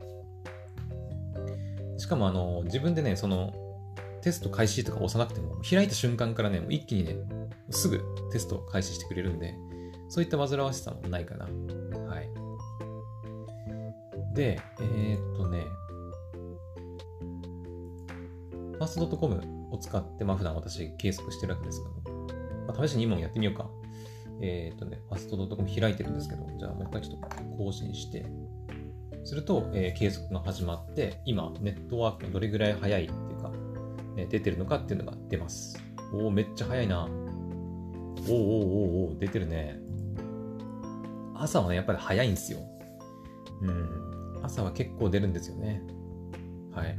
[1.99, 3.53] しかも、あの、自分でね、その、
[4.21, 7.15] テスト開始とか押さなくても、開いた瞬間からね、一気にね、
[7.69, 9.53] すぐテスト開始してくれるんで、
[10.09, 11.45] そういった煩わしさもないかな。
[11.45, 12.29] はい。
[14.33, 15.65] で、えー、っとね、
[18.79, 22.15] ファースト .com を使って、まあ普段私計測してるわけですけど、
[22.67, 23.69] まあ、試しに今もやってみようか。
[24.41, 27.27] えっ、ー、とね、ファストドットコム開いてるんですけど、じゃあもう一回ちょっと
[27.57, 28.25] 更新して、
[29.23, 33.51] すると、えー、計測が始まって、今、ネットワークがどれぐらい速いっていうか、
[34.17, 35.77] えー、出てるのかっていうのが出ます。
[36.13, 37.07] おお、めっちゃ速いな。
[38.29, 39.79] おおおおお出てるね。
[41.35, 42.59] 朝はね、やっぱり早いんですよ。
[43.61, 44.41] うん。
[44.41, 45.81] 朝は結構出るんですよね。
[46.73, 46.97] はい。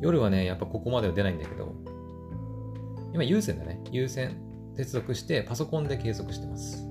[0.00, 1.74] 夜はね、やっぱここまでは出ないんだけど、
[3.12, 3.80] 今有線だね。
[3.90, 4.36] 有線
[4.74, 6.86] 接続してパソコンで計測してます。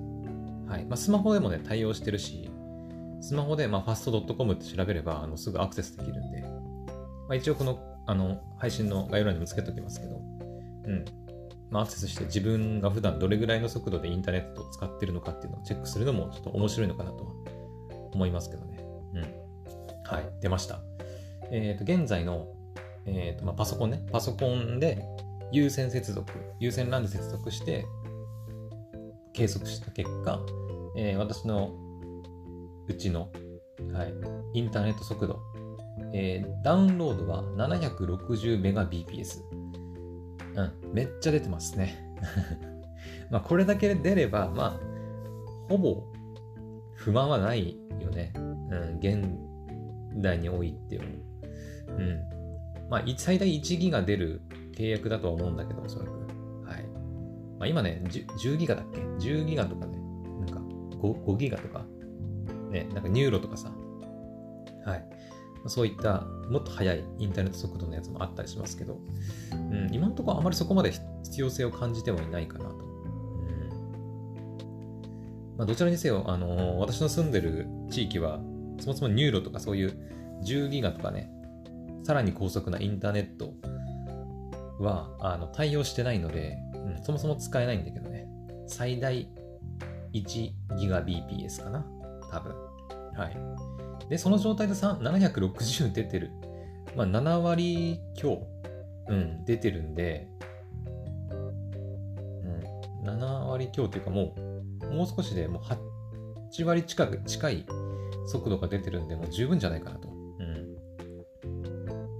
[0.68, 0.86] はい。
[0.86, 2.50] まあ、スマホでもね、対応してるし、
[3.22, 10.22] スマホで、まあ、fast.com って調べれば、あの、すぐアクセスできるんで、まあ、一応この、あの、配信の概要欄にもつけておきますけど、
[10.86, 11.06] うん。
[11.70, 17.32] まあ、アクセスして自分が普段どれぐらいの速度でインターネットを使ってるのかっていうのをチェックするのもちょっと面白いのかなとは
[18.13, 18.80] 思いますけどね。
[19.13, 19.22] うん。
[20.04, 20.80] はい、出ました。
[21.52, 22.48] えっ、ー、と、現在の、
[23.06, 24.04] え、ー、と、まあ、パソコンね。
[24.12, 25.04] パソコンで
[25.52, 27.86] 有線接続、有線 LAN で接続して
[29.34, 30.39] 計測した結果、
[30.98, 31.72] えー、私の
[32.88, 33.30] うちの、
[33.94, 34.13] はい、
[34.54, 35.39] インターネット速度、
[36.13, 39.41] えー、ダウンロードは 760Mbps。
[40.56, 42.15] うん、めっちゃ出てますね。
[43.30, 44.80] まあ、これだけ出れば、まあ、
[45.68, 46.04] ほぼ
[46.94, 48.34] 不満はないよね。
[48.36, 49.26] うん、現
[50.15, 51.06] 代においても。
[51.98, 52.35] うん。
[52.89, 54.41] まあ、最大1ギガ出る
[54.76, 56.12] 契約だとは思うんだけど、おそらく。
[56.67, 56.84] はい。
[57.60, 59.98] まあ、今ね10、10ギガだっけ ?10 ギガとかね、
[60.39, 60.60] なんか
[60.98, 61.86] 5, 5ギガとか？
[62.69, 63.71] ね、なんか NURO とかさ、
[64.86, 65.06] はい。
[65.67, 69.00] そういったもっと速いインターネット速度のやつもあったりしますけど、
[69.52, 72.76] うん、今のところあまりそこまで必要性を感じてはいないかなと。
[72.76, 72.86] うん
[75.58, 78.39] まあ、どちらにせよ、あのー、私の住んでる地域は、
[78.80, 81.32] そもそも NURO とかそういう10ギガとかね、
[82.06, 83.56] さらに高速なインターネット
[84.80, 88.28] はあの対応してないので、うん、そもそも使えないんだけどね。
[88.68, 89.28] 最大
[90.13, 91.84] 1ギガ bps かな
[92.32, 92.54] 多分。
[93.18, 94.08] はい。
[94.08, 96.30] で、その状態で760出てる。
[96.96, 98.46] まあ、7割強、
[99.10, 100.28] うん、出てるんで、
[103.04, 104.36] うん、7割強っていうかも
[104.84, 105.63] う、もう少しでもう
[106.54, 107.65] 8割近く、近い
[108.28, 110.14] 速度が出てるんで、もう十分じゃないかなと。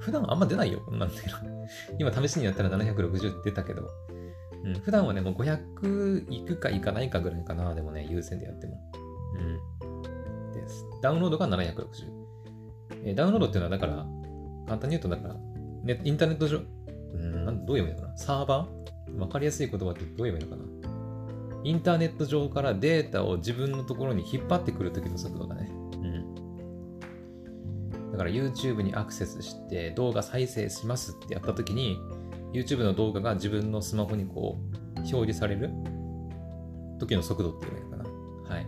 [0.06, 1.68] 普段あんま出ないよ、こんなんていうの。
[1.98, 3.90] 今試しにやったら760出たけど、
[4.64, 8.80] うん、普段はね、もう500いくかいかないかぐらいかな、でもね、優先でやっても。
[9.34, 10.52] うん。
[10.54, 10.86] です。
[11.02, 11.84] ダウンロードが760。
[13.04, 14.06] えー、ダウンロードっていうのは、だから、
[14.68, 15.34] 簡単に言うと、だから、
[15.84, 16.60] ね、インターネット上、
[17.14, 18.18] うん、なんどういう意味のかな？
[18.18, 19.18] サーバー？
[19.18, 20.64] わかりやすい言葉ってどういう意味のかな？
[21.64, 25.72] インターネット上からデータを自分のところに引っ張ってくるときの速度だね。
[28.16, 32.00] だから YouTube にアクセスして動画再生しますってやったときに、
[32.54, 35.70] YouTube の動画が自分のスマホにこう表示される
[36.98, 38.56] 時の速度っていうのかな。
[38.56, 38.64] はい。
[38.64, 38.66] っ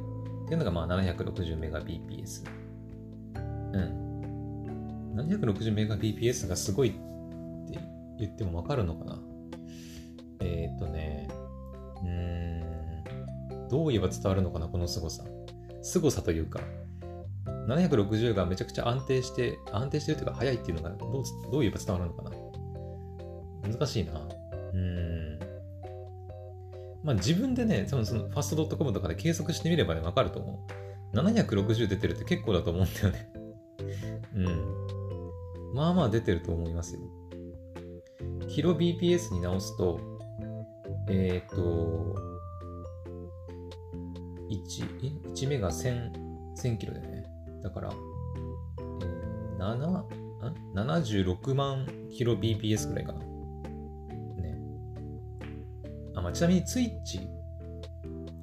[0.48, 2.44] ていうのがまあ 760Mbps。
[3.72, 5.16] うん。
[5.16, 7.80] 760Mbps がすごいって
[8.20, 9.18] 言ってもわかるのかな
[10.42, 11.30] えっ、とね、
[12.04, 15.24] うーん、どう言えば伝わるのかなこの凄さ。
[15.82, 16.60] 凄さというか、
[17.68, 22.32] 760がめちゃくちゃ安定して、安定してるというか速いっていうのがどうどう言えば伝わるのかな？
[23.70, 24.14] 難しいな。
[24.74, 25.40] うん。
[27.04, 30.66] まあ自分でね、多分そのファストドットコムとかで計測してみればね、わかると思
[31.14, 31.18] う。
[31.18, 33.32] 760出てるって結構だと思うんだよね。
[34.36, 35.74] うん。
[35.74, 37.02] まあまあ出てると思いますよ。
[38.50, 40.00] キロ BPS に直すと、
[41.10, 42.16] えっ、ー、と、
[44.50, 46.12] 1、え ?1 メガ1000、
[46.58, 47.17] 1000キロだよね。
[47.64, 47.94] だから、
[48.80, 50.06] えー、7、ん
[50.74, 53.20] ?76 万キロ BPS ぐらいかな。
[53.20, 54.60] ね。
[56.16, 57.28] あまあ、ちなみにツイッチ、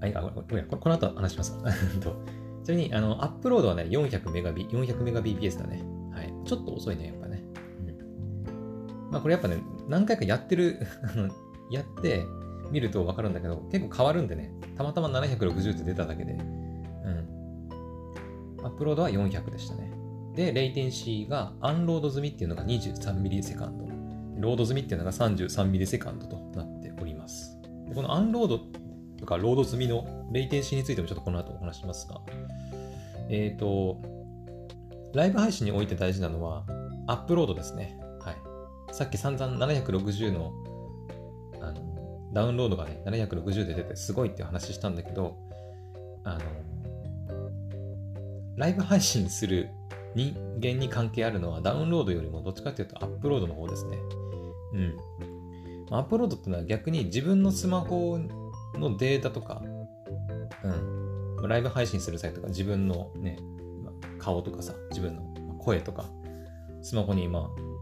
[0.01, 1.59] あ、いや、ここの後話します。
[2.65, 5.83] ちなみに、あの、アップロードはね、400メガビ、400メガ BPS だね。
[6.13, 6.33] はい。
[6.45, 7.43] ちょっと遅いね、やっぱね。
[8.47, 9.11] うん。
[9.11, 10.79] まあ、これやっぱね、何回かやってる
[11.71, 12.25] やって
[12.71, 16.39] みるとわかるんだけど、結構変わるんでね、たまたま760って出ただけで、
[18.65, 19.93] アップロードは400でしたね。
[20.35, 23.85] で、レイテンシーがアンロード済みっていうのが23ミリセカンド。
[24.41, 27.57] ロード済みっていうのが33ミリセカンドとなっております。
[27.95, 28.61] このアンロード
[29.19, 32.21] とかロード済みのレイテンシーについてもちょっとこの後お話しますが、
[33.29, 34.01] えっ、ー、と、
[35.15, 36.65] ライブ配信において大事なのは、
[37.07, 37.99] アップロードですね。
[38.21, 38.95] はい。
[38.95, 40.53] さっき散々760の
[41.61, 45.37] あのダウンロードがね、760で出てすごいっていう話したんだけど、
[46.25, 46.41] あの、
[48.57, 49.71] ライブ配信する
[50.15, 53.99] 人間に関係あるのはダウンロードよりもどっちかっていうとアップロードの方ですね。
[54.73, 54.97] うん。
[55.91, 58.19] アップロードっていうのは逆に自分のスマホ
[58.75, 59.63] のデータとか、
[60.63, 61.49] うん。
[61.49, 63.39] ライブ配信する際とか、自分のね、
[64.19, 65.23] 顔とかさ、自分の
[65.59, 66.07] 声とか、
[66.83, 67.75] スマホにまあ、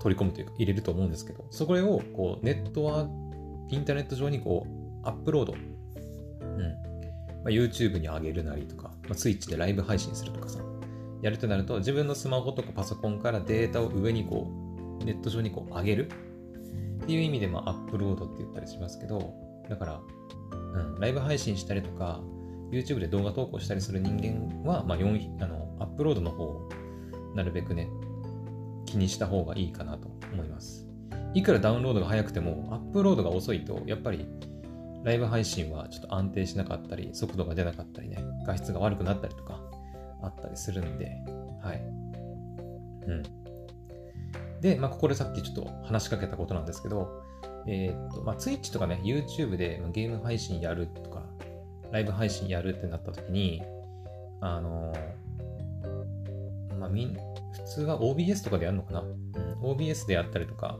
[0.00, 3.10] 取り込むというか入れると思うんですけど、そこをこうネットワーク、
[3.70, 6.93] インターネット上にこうアップロード、うん。
[7.44, 10.60] まあ、YouTube に上げるなりとか、まあ、Twitch でライブ配信するとかさ、
[11.20, 14.50] やるとなると、自分のスマホとかパソコンからデータを上にこ
[15.00, 16.10] う、ネット上にこう上げる
[17.02, 19.34] っていう意味で、まあ、アップロードって言ったりしますけど、
[19.68, 20.00] だから、
[20.52, 22.20] うん、ライブ配信したりとか、
[22.70, 26.68] YouTube で動画投稿したりする人間は、まあ、あのアップロードの方を
[27.34, 27.88] なるべくね、
[28.86, 30.86] 気にした方がいいかなと思います。
[31.34, 34.26] いくらダウンロードが早くても、アップロードが遅いと、やっぱり
[35.04, 39.60] ライブ配信はちょっと安定しなかったり、速度が出なかったりね、画質が悪くなったりとか、
[40.22, 41.18] あったりするんで、
[41.62, 41.82] はい。
[43.06, 43.22] うん。
[44.60, 47.22] で、まあ、ここでさっきちょっと話しかけたことなんですけど、
[47.66, 51.22] えー、っと、まあ、Twitch とかね、YouTube でゲーム配信やるとか、
[51.92, 53.62] ライブ配信やるってなった時に、
[54.40, 59.14] あのー、まあ、みん、普通は OBS とかでやるのかな、うん、
[59.60, 60.78] ?OBS でやったりとか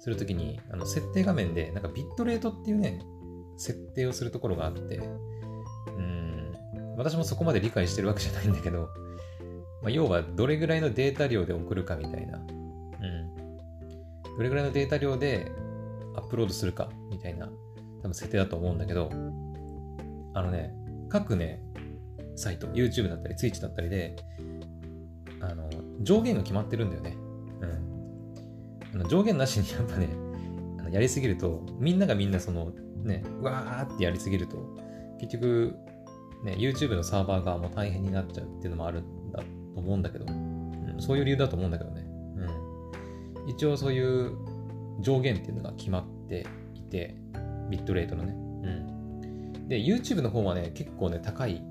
[0.00, 3.00] するときに、あの、設定画面で、なんかビットレートっていうね、
[3.56, 6.52] 設定をするところがあって、うん、
[6.96, 8.88] 私もそこまで理解してるわけじゃないんだけど、
[9.82, 12.46] まあ、要はどれぐらいのデータ量で送るかみたいな、うん。
[14.36, 15.50] どれぐらいのデータ量で
[16.14, 17.46] アップロードするかみたいな、
[18.02, 19.10] 多分設定だと思うんだけど、
[20.34, 20.72] あのね、
[21.08, 21.62] 各ね、
[22.36, 24.16] サイト、YouTube だったり、Twitch だったりで、
[25.40, 25.68] あの、
[26.00, 27.16] 上限が決まってるんだよね。
[27.60, 29.00] うん。
[29.00, 30.08] あの上限なしにやっぱね、
[30.78, 34.56] あのやりすぎると、みんながみんなその、ね、わーってやりすぎると、
[35.18, 35.76] 結局、
[36.44, 39.44] ね、YouTube のサーバー側もう大変になっちゃうっていうのもあるんだと
[39.76, 42.04] 思うんだけど、うん、そういう理由だと思うんだけどね。
[42.36, 43.48] うん。
[43.48, 44.36] 一応そういう
[45.00, 47.16] 上限っていうのが決まっていて、
[47.70, 48.32] ビットレートのね。
[48.32, 48.36] う
[49.58, 49.68] ん。
[49.68, 51.62] で、YouTube の方はね、結構ね、高い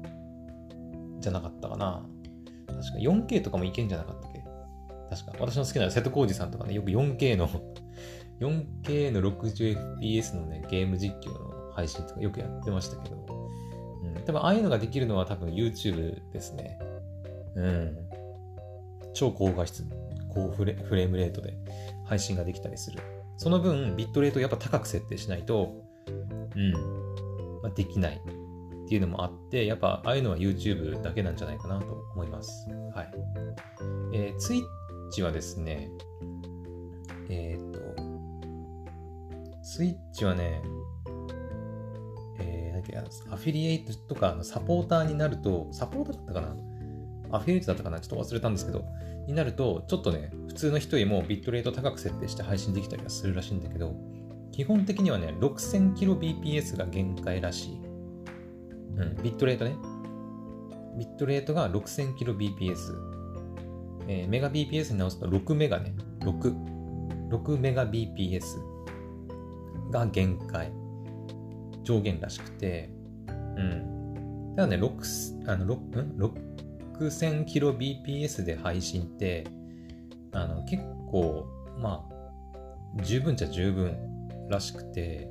[1.19, 2.05] じゃなかったかな。
[2.67, 4.39] 確か 4K とかもいけんじゃなかったっけ？
[5.09, 5.33] 確か。
[5.39, 7.49] 私の好きな瀬戸康史さんとかね、よく 4K の
[8.41, 13.15] 4K の 60fps のね、ゲーム実況の配信とかよくやってましたけど、
[14.03, 16.79] うん、多分ああいうのができるのは多分 YouTube ですね。
[17.55, 17.97] うん。
[19.13, 19.85] 超高画質、
[20.33, 21.53] 高フレフレームレートで
[22.05, 22.99] 配信ができたりする。
[23.37, 25.73] その分、ビットレートをやっぱ高く設定しないと、
[26.55, 26.71] うん、
[27.61, 28.21] まあ、できない
[28.85, 32.67] っていうのもあって、やっぱああいうのは YouTube だけなんじゃないかなと思います。
[32.95, 33.11] はい。
[34.13, 34.63] えー、
[35.15, 35.89] Twitch はですね、
[37.29, 37.80] えっ、と、
[39.77, 40.61] Twitch はね、
[42.39, 46.55] えー、だっけ、アフィリエイトとかのサポーターになると、サポーターだったかな？
[47.37, 48.01] アフィリエイトだったかな？
[48.01, 48.83] ちょっと忘れたんですけど、
[49.27, 53.95] になると、ちょっとね、普通の人よりもビットレート高く設定して配信できたりはするらしいんだけど、
[54.51, 57.81] 基本的にはね、6000kbps が限界らしい。
[58.97, 59.75] うん、ビットレートね。
[60.97, 62.75] ビットレートが 6000kbps。
[64.07, 65.93] えー、メガ bps に直すと6メガね。
[66.19, 66.71] 6。
[67.29, 68.70] 6メガ bps
[69.91, 70.71] が限界。
[71.83, 72.89] 上限らしくて。
[73.27, 74.53] うん。
[74.55, 76.17] ただね、6、あの、6、ん
[76.97, 79.45] ?6000kbps で配信って、
[80.31, 81.45] あの、結構、
[81.77, 83.95] まあ、十分じゃ十分
[84.49, 85.29] らしくて、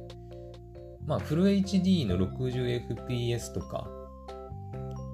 [1.07, 3.88] まあ、フル HD の 60fps とか、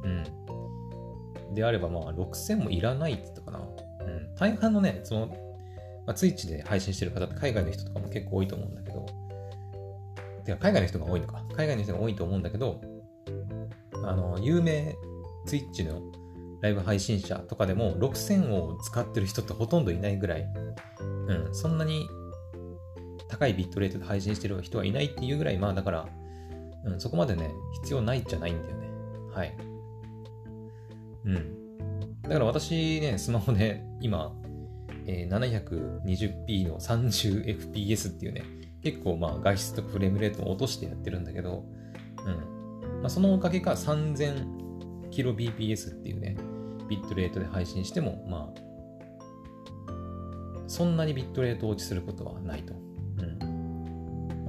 [0.05, 1.55] うん。
[1.55, 3.59] であれば、まあ、6000もいらないって言ったかな。
[3.59, 4.35] うん。
[4.35, 5.27] 大半のね、その、
[6.07, 9.07] まあ、ツイッチで配信してる方って海外の人とかも結構多いと思うんだけど、
[10.47, 11.45] てか、海外の人が多いのか。
[11.57, 12.81] 海外の人が多いと思うんだけど、
[14.05, 14.97] あの、有名
[15.47, 16.01] ツイッチの
[16.61, 20.47] ライブ配信者とかでも6000を使ってる人ってほとんどいないぐらい、
[21.29, 22.09] うん、そんなに
[23.29, 26.09] 高いビットレートで配信してる人はいないっていうぐらい、まあだから、
[26.85, 27.51] うん、そこまでね、
[27.83, 28.89] 必要ないじゃないんだよね。
[29.33, 29.57] はい。
[31.25, 32.23] うん。
[32.23, 34.33] だから私ね、スマホで今、
[35.07, 38.43] えー、720p の 30fps っていうね、
[38.87, 41.65] 結構まあ画質とかフレームレートも落としてやってるんだけど、
[42.25, 42.35] うん。
[43.01, 46.37] まあ、そのおかげか 3000kbps っていうね、
[46.89, 48.61] ビットレートで配信しても、まあ、
[50.69, 52.75] そんなにビットレート落ちすることはないと。
[52.75, 52.83] うん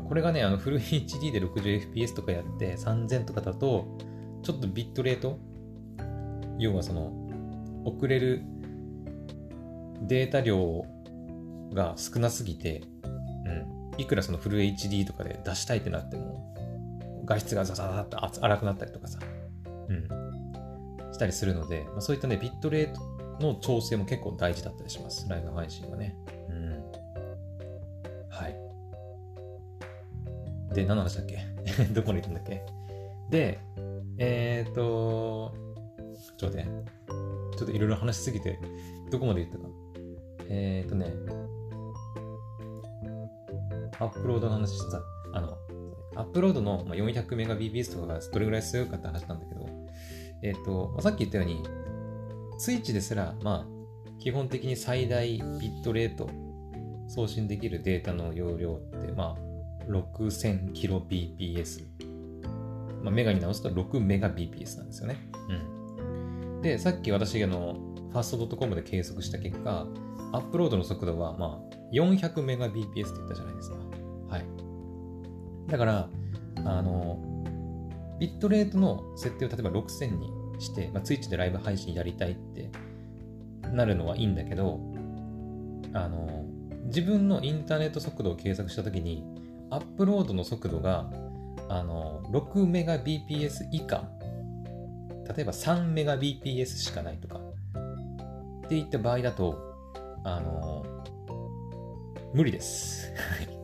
[0.08, 3.97] これがね、あのフル HD で 60fps とかやって3000とかだと、
[4.43, 5.39] ちょっとビットレート、
[6.60, 7.12] 要はその、
[7.86, 8.43] 送れる
[10.04, 10.86] データ量
[11.73, 12.84] が少なすぎて、
[13.97, 16.53] いくらそのフル HD とかで出したいってなっても、
[17.25, 19.19] 画質がザザザッと荒くなったりとかさ、
[19.89, 20.07] うん、
[21.13, 23.01] したりするので、まあ、そういったね、ビットレート
[23.43, 25.27] の調整も結構大事だったりします。
[25.29, 26.15] ライブ配信はね。
[26.49, 26.83] うん。
[28.29, 28.55] はい。
[30.73, 31.39] で、何の話だっけ？
[31.93, 32.63] どこに行ったんだっけ？
[33.29, 33.60] で、
[34.17, 35.53] えっ、ー、と、
[36.38, 36.67] ちょっと待って。
[37.57, 38.60] ちょっといろいろ話しすぎて、
[39.12, 39.63] どこまで行ったか。
[40.49, 41.13] えっ、ー、とね、
[44.00, 45.02] アップロードの話してた。
[45.34, 45.58] あの、
[46.15, 49.67] アップロードの 400Mbps とかがどれぐらいすごかった話なんだけど、
[50.43, 51.63] えっ、ー、と、まあ、さっき言ったように、
[52.58, 53.78] スイッチですら、まあ、
[54.19, 56.30] 基本的に最大ビットレート
[57.08, 59.47] 送信できるデータの容量って、まあ、
[59.89, 61.84] 6000kbps。
[63.04, 65.17] まあ、メガに直すと 6Mbps なんですよね。
[65.50, 66.62] うん。
[66.62, 67.78] で、さっき私がの、
[68.10, 69.88] ファースト .com で計測した結果、
[70.34, 73.78] アップロードの速度は、まあ、400Mbps って言ったじゃないですか。
[74.30, 74.45] はい。
[75.67, 76.10] だから、
[76.65, 77.19] あの、
[78.19, 82.71] ビットレートの設定を例えば6000にして、まあ、Twitch でライブ配信やりたいって
[83.71, 84.80] なるのはいいんだけど、
[85.93, 86.45] あの、
[86.86, 89.23] 自分のインターネット速度を計測したときに、
[89.69, 91.10] アップロードの速度が、
[91.69, 94.10] あの、6メガ BPS 以下、
[95.36, 97.39] 例えば3メガ BPS しかないとか、
[98.65, 99.76] っていった場合だと、
[100.23, 100.86] あの、
[102.33, 103.11] 無理です。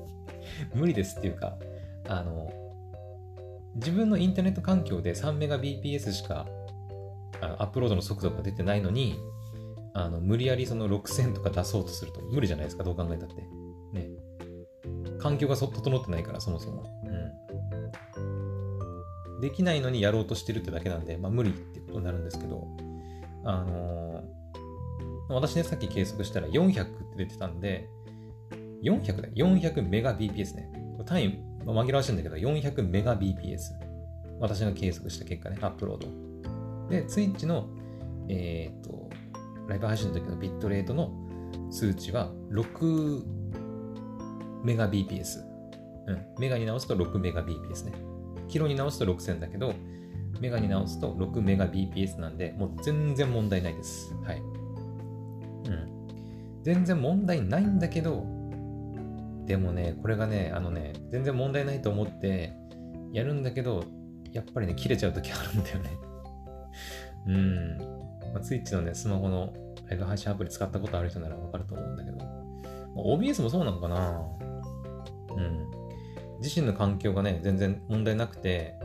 [0.73, 1.57] 無理ですっていうか、
[2.07, 2.51] あの、
[3.75, 6.47] 自分のインターネット環境で3メガ BPS しか
[7.41, 9.19] あのアップロードの速度が出てないのに、
[9.93, 13.35] あの無理やりその6000とか出そうとすると無理じゃないですか、どう考えたって。
[13.93, 14.09] ね。
[15.19, 16.83] 環境が整ってないから、そもそも。
[17.05, 18.19] う
[19.39, 19.41] ん。
[19.41, 22.67] できないのにやろうとしてるってだけなんで、まあ無理ってことになるんですけど、
[23.43, 27.89] あのー、私ね、さっき計測したら400って出てたんで、
[28.83, 29.47] 400だよ。
[29.47, 30.69] 400メガ BPS ね。
[31.05, 33.73] 単位、まあ、紛らわしいんだけど、400メガ BPS。
[34.39, 36.89] 私が計測した結果ね、アップロード。
[36.89, 37.69] で、ツイッチの、
[38.29, 39.09] えっ、と、
[39.67, 41.11] ライブ配信の時のビットレートの
[41.71, 43.23] 数値は6
[44.63, 45.39] メガ BPS。
[46.07, 46.25] うん。
[46.39, 47.93] メガに直すと6メガ BPS ね。
[48.47, 49.73] キロに直すと6000だけど、
[50.39, 54.13] メガに直すと6メガ BPS なんで、もう全然問題ないです。
[54.23, 54.39] はい。
[54.39, 54.41] う
[55.71, 56.63] ん。
[56.63, 58.25] 全然問題ないんだけど、
[59.45, 62.53] でもね、これがね、あのね、全然問題ないと思って
[63.11, 63.83] やるんだけど、
[64.31, 65.89] やっぱりね、切れちゃう時あるんだよね。
[67.27, 67.77] うん。
[68.33, 69.53] まあ、ツイッチのね、スマホの
[69.87, 74.21] ライブ配信アプリ使ったことある人ならわかると思うんだけど、まあ、OBS もそうなのかな
[75.35, 75.67] うん。
[76.41, 78.75] 自身の環境がね、全然問題なくて、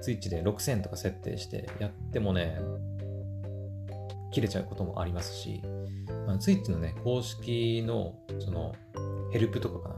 [0.00, 2.60] ツイッチで6000とか設定してやってもね、
[4.30, 5.62] 切れちゃうこともありますし、
[6.26, 8.74] まあ、ツイッチのね、公式の、その、
[9.34, 9.96] ヘルプとかかな。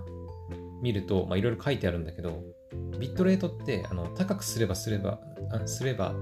[0.81, 2.43] 見ると、まあ、いろいろ書いてあるんだけど、
[2.99, 5.21] ビットレートって、あの、高くすればすれば、
[5.67, 6.15] すれば、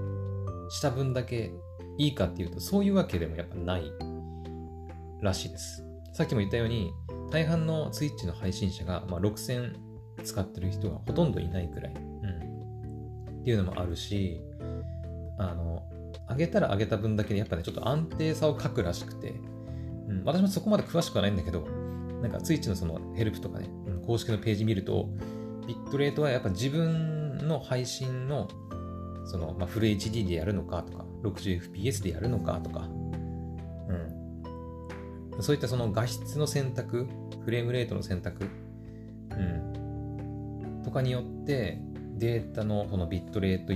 [0.69, 1.53] した分だけ
[1.97, 3.89] いいかっていうと、そういうわけでもやっぱない
[5.21, 5.85] らしいです。
[6.11, 6.91] さっきも言ったように、
[7.31, 9.75] 大半のツイッチの配信者が、まあ、6000
[10.21, 14.41] 使ってる人がほとんどいないくらい、うん、っていうのもあるし、
[15.37, 15.83] あの、
[16.29, 19.35] 上げたら上げた分だけでやっぱね、ちょっと安定さを書くらしくて、
[20.09, 21.65] うん、私もそこまで詳しくはないんだけど、
[22.25, 23.69] なんか Twitch のそのヘルプとかね、
[24.07, 25.09] 公式のページ見ると、
[25.67, 28.47] ビットレートはやっぱ自分の配信の
[29.25, 32.93] その、まあ、フル HD でやるのかとか、60fps でやるのかとか、う
[35.37, 35.41] ん。
[35.41, 37.07] そういったその画質の選択、
[37.43, 38.49] フレームレートの選択、
[39.31, 40.81] うん。
[40.83, 41.79] とかによって、
[42.17, 43.73] データのそのビットレート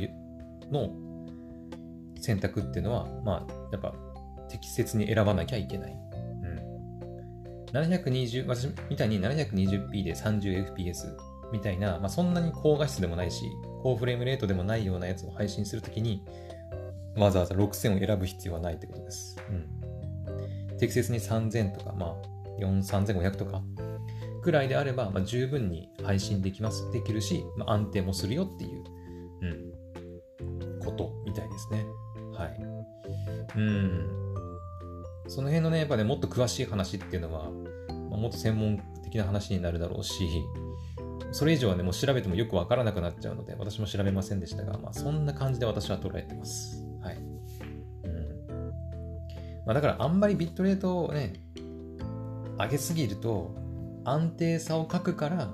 [0.71, 0.89] の
[2.19, 3.93] 選択っていうのは、まあ、やっぱ
[4.49, 6.08] 適切に選ばなきゃいけない。
[7.73, 11.15] 720、私みたいに 720p で 30fps
[11.51, 13.51] みたいな、まあ、そんなに高画質でもないし、
[13.83, 16.23] 高フレームレートでもないようなやつを配信するときに、
[17.15, 19.37] わざわざ6000を選ぶ必要はないってことです。
[19.49, 20.77] うん。
[20.77, 23.61] 適切に3000とか、まあ、4、3500とか、
[24.41, 28.83] くらいであれば、まあ、十分に配信できます、できるし、まあ、安定もするよっていう、
[29.41, 31.85] うん、ことみたいですね。
[32.33, 32.57] はい。
[33.57, 34.18] うん。
[35.29, 40.27] その辺のね、やっぱね、もっと詳しい話っていうのは、もっと専門的な話になるだろうし、
[41.31, 46.83] それ以上はね、もう調べてもよくわからなくなっちゃうので、私も調べませんでしたが、まあ、そんな感じで私は捉えてます。
[47.03, 47.17] はい。
[47.17, 48.71] うん。
[49.67, 51.33] まあ、だから、あんまりビットレートをね、
[52.57, 53.55] 上げすぎると、
[54.05, 55.51] 安定さを書くから、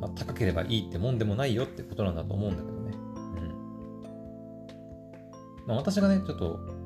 [0.00, 2.92] まあ、高ければいいってもんでもないよってことなんだと思うんだけどね。
[5.56, 5.66] うん。
[5.66, 6.80] まあ、私がね、ちょっと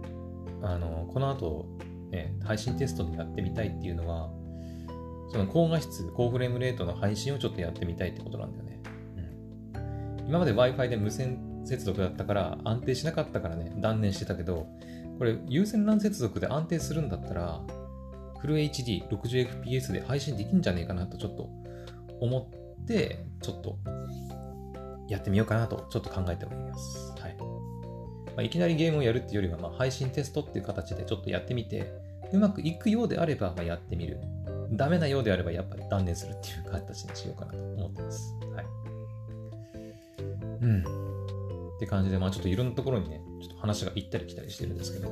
[0.64, 1.66] あの、この後、
[2.14, 4.30] ね、配信テストでやってみたいっていうのは、
[5.30, 8.80] その高画質、高フレームレートの配信をちょっとやってみたいってことなんだよね。
[10.20, 14.66] うん、今まで Wi-Fi で無線接続だったから安定しなかったからね、断念してたけど、
[15.18, 17.60] これ有線 LAN 接続で安定するんだったら、
[18.40, 21.48] フル HD、60fps で配信できんじゃねえかなとちょっと
[22.20, 22.50] 思
[22.82, 23.78] ってちょっと
[25.08, 27.12] やってみようかなとちょっと考えております。
[27.18, 27.36] はい。
[27.36, 31.92] まあ、いきなりゲームをやるっていうよりは、まあ、配信テストっていう形でちょっとやってみて、
[32.32, 34.20] うまくいくようであれば、まあ、やってみる。
[34.72, 38.34] ダメなようであれば、やっぱり断念するっていう形にしようかなと思ってます。
[38.54, 38.66] はい。
[40.62, 40.84] うん。
[41.76, 45.08] って感じで、まあちょっといろんなところにね、ちょっと話が行ったり来たりしてるんですけど。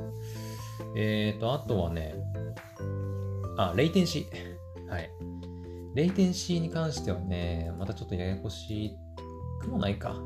[0.97, 2.15] えーと、あとはね、
[3.57, 4.89] あ、レイテンシー。
[4.89, 5.11] はい。
[5.95, 8.97] レイテンシーに関してはね、またちょっとややこし
[9.61, 10.13] くもないか。
[10.13, 10.23] う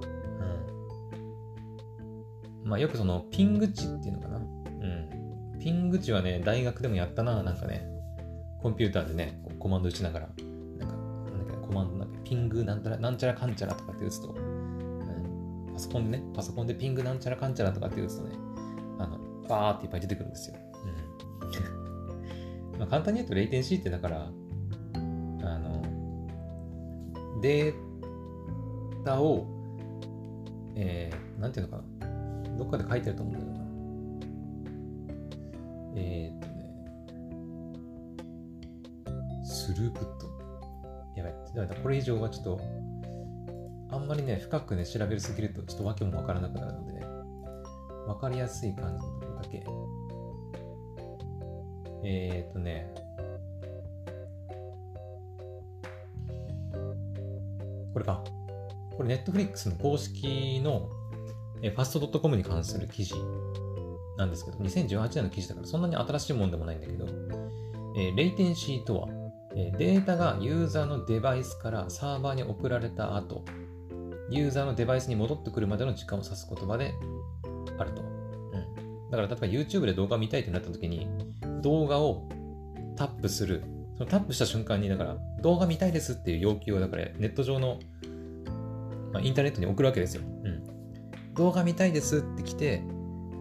[2.64, 2.68] ん。
[2.68, 4.39] まあよくそのピング値っていうのかな。
[4.39, 5.26] うん。
[5.61, 7.86] ピング値はね、大学でもやったな、なんかね。
[8.62, 10.28] コンピューターでね、コマンド打ちながら、
[10.78, 18.36] なんか、なんだっけ、コマンドなんか、ピングなんちゃら、なんちゃらかんちゃらとかって打つと、うん、パソコンでね、パソコンでピングなんちゃらかんちゃらとかって打つとね、
[18.98, 20.57] あの、バーっていっぱい出てくるんですよ。
[22.72, 22.78] うん。
[22.80, 25.82] まあ簡単に言うと、レイテンシーってだから、あの、
[27.40, 27.74] デー
[29.04, 29.46] タを、
[30.74, 32.57] えー、なんていうのかな。
[32.57, 33.45] どっかで書いてると思うんだ。
[35.97, 36.66] えー、っとね、
[39.44, 40.26] スループット。
[41.16, 41.34] やばい。
[41.55, 42.61] だからこれ以上はちょっと、
[43.90, 47.01] あんまりね、深くね、調べるすぎると、ちょっと訳もわからなくなるので、
[48.07, 49.64] わかりやすい感じのところだけ。
[52.05, 52.94] えー、っとね、
[57.94, 58.22] これか。
[58.94, 60.90] これ、ネットフリックスの公式の、
[61.62, 63.14] えファスト .com に関する記事
[64.16, 67.06] なんですけど、2018年の記事だからそんなに新しいもんでもないんだけど、
[67.96, 69.08] えー、レイテンシーとは、
[69.54, 73.44] えー、データがユーザーのデバイスからサーバーに送られた後、
[74.30, 76.94] ユーザーのデバイスに戻ってくるまでの時間を指す言葉で
[77.78, 78.02] あると。
[78.02, 79.10] うん。
[79.10, 81.08] だから例えば YouTube で動画見たいってなった時に、
[81.62, 82.28] 動画を
[82.96, 83.62] タップする。
[83.96, 87.78] そのタップした瞬間に、だから動画見たいですっていう要求を、だからネット上の、
[89.12, 90.22] まあ、インターネットに送るわけですよ。
[90.22, 91.34] うん。
[91.34, 92.82] 動画見たいですって来て、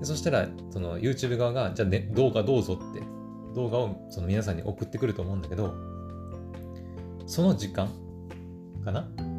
[0.01, 3.01] そしたら、その YouTube 側が、じゃあ、ね、動画どうぞって、
[3.55, 5.73] 動画をその皆さんに送ってくると思うんだけど、
[7.25, 7.89] その時間
[8.83, 9.07] かな？
[9.17, 9.37] うん。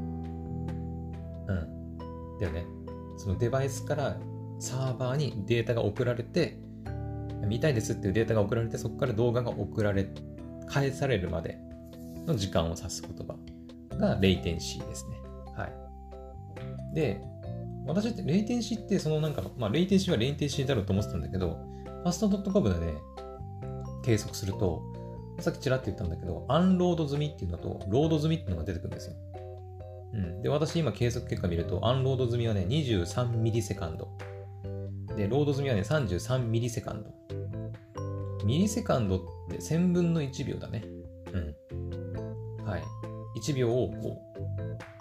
[2.41, 2.65] だよね。
[3.17, 4.17] そのデバイスから
[4.59, 6.59] サーバーにデータが送られて、
[7.47, 10.09] 見たいですっていうデータが送られて、そこから動画が送られ、
[10.67, 11.59] 返されるまで
[12.27, 13.37] の時間を指す言葉
[13.99, 15.21] がレイテンシーですね。
[15.55, 16.95] はい。
[16.95, 17.21] で、
[17.87, 21.59] 私ってレイテンシーってそのなんか、まあレイテンシーはレイテンシーだろうと思ってたんだけど、
[22.03, 22.95] ファストドットコムでね、
[24.05, 24.83] 計測すると、
[25.41, 29.17] さっきちらって言ったんだけど、アンロード済みっていうのと、ロード済みっていうのが出てくるんですよ。
[30.15, 30.43] うん。
[30.43, 34.09] で、私今計測結果見ると、アンロード済みはね、23ミリセカンド。
[35.17, 37.11] で、ロード済みはね、33ミリセカンド。
[38.45, 39.21] ミリセカンドっ
[39.51, 40.85] て1000分の1秒だね。
[41.33, 42.65] うん。
[42.65, 42.83] はい。
[43.41, 44.23] 1秒をこ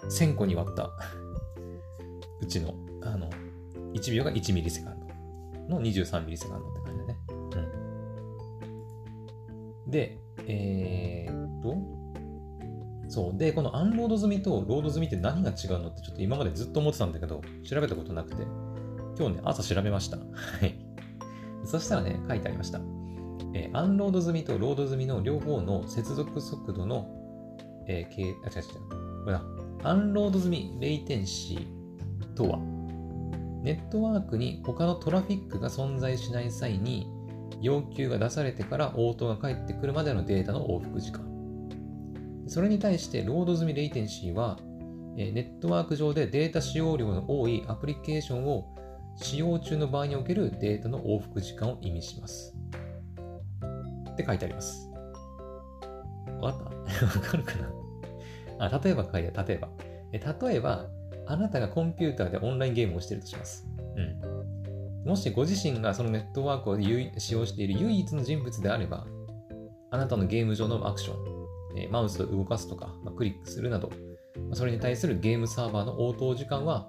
[0.02, 0.90] う、1000個に割った
[2.40, 3.30] うちの、あの、
[3.94, 5.00] 1秒が1ミリセカン
[5.68, 7.16] ドの23ミリセカンドって感じだね。
[9.84, 9.90] うん。
[9.90, 11.76] で、えー、っと、
[13.08, 13.38] そう。
[13.38, 18.42] で、このアンロード済みとロード済みって何が違うのってちょっと今までずっと思ってたんだけど、調べたことなくて、
[19.18, 20.18] 今日ね、朝調べました。
[20.18, 20.24] は
[20.66, 20.78] い。
[21.64, 22.80] そしたらね、書いてありました。
[23.54, 27.08] えー、アンロード済みとロード済みの両方の接続速度の、
[27.88, 29.24] えー、あ、違う違う。
[29.24, 29.42] これだ。
[29.82, 31.75] アンロード済みレイテンシー
[32.36, 32.58] とは、
[33.62, 37.08] ネットワークに他のトラフィックが存在しない際に、
[37.60, 41.26] 要求が出されてから応答が返ってくるまでのデータの往復時間。
[42.46, 44.58] それに対して、ロード済みレイテンシーは、
[45.16, 48.66] ネットワーク上でデータ使用量の多いアプリケーションを
[49.16, 52.54] 使用中の場合におけるデータの往復時間を意味します。
[54.10, 54.90] って書いてあります。
[56.40, 57.06] わかった？
[57.06, 57.52] わかるか
[58.58, 58.66] な？
[58.70, 59.48] あ、例えば書いてある。
[59.48, 59.68] 例えば。
[60.12, 60.18] え
[60.48, 60.86] 例えば、
[61.26, 63.66] あなたがコンピューターでオンラインゲームをしているとします。
[63.96, 65.08] うん。
[65.08, 66.78] もしご自身がそのネットワークを
[67.18, 69.06] 使用している唯一の人物であれば、
[69.90, 71.16] あなたのゲーム上のアクション、
[71.78, 73.90] えマウスを動かすとか、まクリックするなど、
[74.52, 76.88] それに対するゲームサーバーの応答時間は、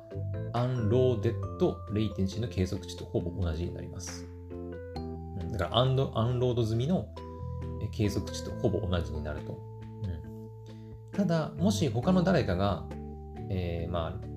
[0.54, 4.28] アンローデッドレイテンシーの計測値とほぼ同じになります。
[5.52, 7.08] だからアンロアンロード済みの
[7.92, 9.54] 計測値とほぼ同じになると。
[9.54, 12.86] うん、ただ、もし他の誰かが、
[13.50, 14.28] えー、まあ、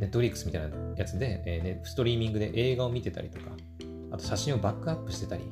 [0.00, 3.52] Netflix みたいなやつで、えー、ストリーミングで映画を見てたりとか、
[4.10, 5.44] あと写真をバックアップしてたり、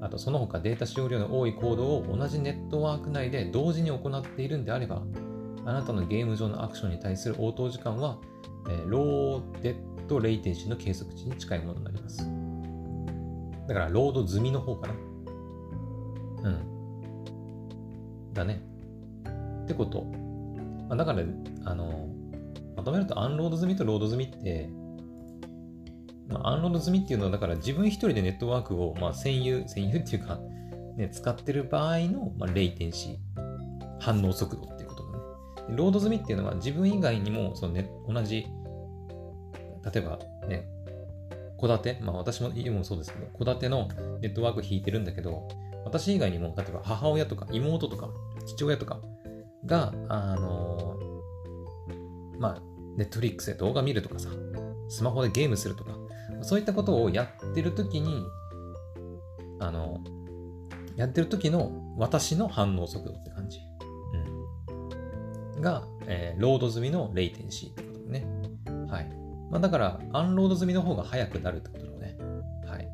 [0.00, 5.02] あとその他データ使用量の多いコードを同じネットワーク内で同時に行っているんであれば、
[5.64, 8.18] あなたのゲーム上のアクションに対する応答時間は、
[8.68, 12.18] えー、 loaded latency の計測値に近いものになります。
[13.66, 14.94] だから、ロード済みの方かな。
[16.44, 18.32] うん。
[18.32, 18.62] だね。
[19.64, 20.04] ってこと。
[20.88, 21.22] まあ、だから、
[21.64, 22.08] あの、
[22.86, 24.70] まとめるとアンロード済みとロード済みって、
[26.28, 30.38] まあ、アンロード済みっていうのは、だから自分一人でネットワークを、まあ、占有、占有っていうか、
[30.96, 33.16] ね、使ってる場合の、まあ、レイテンシー、
[34.00, 35.76] 反応速度っていうことだね。
[35.76, 38.46] ロード済みっていうのは自分以外にも、そのね、同じ、
[39.92, 40.68] 例えばね、
[41.60, 43.88] 戸建て、まあ私も家もそうですけど、戸建ての
[44.20, 45.48] ネットワーク引いてるんだけど、
[45.84, 48.10] 私以外にも、例えば母親とか妹とか
[48.46, 49.00] 父親とか
[49.64, 50.96] が、あの、
[52.38, 54.30] まあ、ネットフリックスで動画見るとかさ、
[54.88, 55.92] スマホでゲームするとか、
[56.42, 58.24] そういったことをやってる時に、
[59.58, 60.00] あの、
[60.96, 63.60] やってる時の私の反応速度って感じ。
[65.56, 65.60] うん。
[65.60, 68.26] が、えー、ロード済みのレイテンシーってことね。
[68.88, 69.08] はい。
[69.50, 72.16] まあ、だから、アンロード済みの方が速くなるってことだね。
[72.66, 72.88] はい。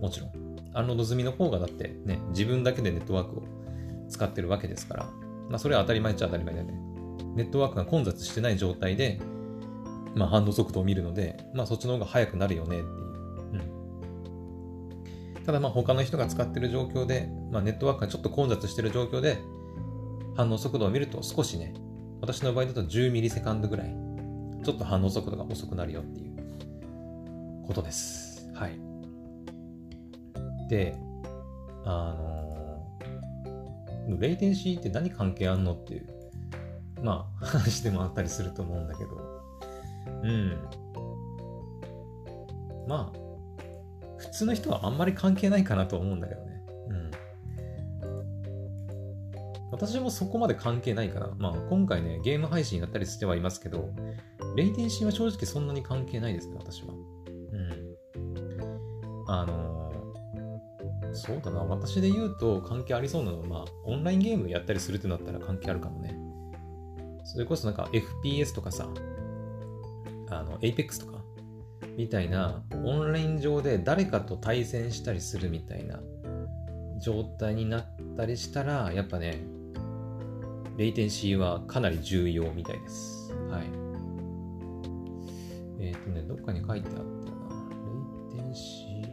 [0.00, 0.32] もちろん。
[0.72, 3.42] アンロード済みの方がだってね、自分だけでネットワークを
[4.08, 5.04] 使ってるわけですから、
[5.48, 6.85] まあ、それは当たり前っちゃ当たり前だよね。
[7.36, 9.20] ネットワークが混雑してない状態で、
[10.14, 12.86] まあ、反応速度を見るので、まあ、そっちの方が速くなるよねっていう。
[15.36, 15.44] うん。
[15.44, 19.38] ただ、まあ、他の人が使ってる状況で、まあ、ネットワークがちょっと混雑してる状況で、
[20.36, 21.74] 反応速度を見ると少しね、
[22.20, 23.94] 私の場合だと10ミリセカンドぐらい、
[24.64, 28.50] ちょっと反応速度が遅くなるよっていうことです。
[28.54, 28.78] はい。
[30.68, 30.96] で、
[31.84, 36.06] あのー、レイテンシーって何関係あんのっていう、
[37.06, 39.10] まあ、 話でもあったりすると思うんだけど、
[40.24, 40.58] うん。
[42.88, 43.18] まあ、
[44.18, 46.64] 普通の人はあんまり関係ないかなと思うんだけどね。
[46.88, 47.10] うん。
[49.70, 51.32] 私もそこまで関係ないかな。
[51.38, 53.88] まあ、今回ね、ゲーム配信やったりしてはいますけど、
[54.56, 56.92] レイテンシーは正直そんなに関係ないですね、私は。
[56.92, 57.96] うん。
[59.28, 61.60] あのー、そうだな。
[61.60, 66.15] 私で言うと関係ありそうなのは、まあ、オンラインゲームやったりするってなったら関係あるかもね。
[67.26, 67.90] それこそなんか
[68.22, 68.88] FPS とかさ、
[70.30, 71.18] あの、Apex とか、
[71.96, 76.00] みたいな、オンライン上で誰かと対戦したりするみたいな
[77.02, 79.40] 状態になったりしたら、やっぱね、
[80.76, 83.32] レイテンシーはかなり重要みたいです。
[83.50, 83.62] はい。
[85.80, 87.10] えっ、ー、とね、どっかに書いてあったよな。
[88.36, 89.06] レイテンシー。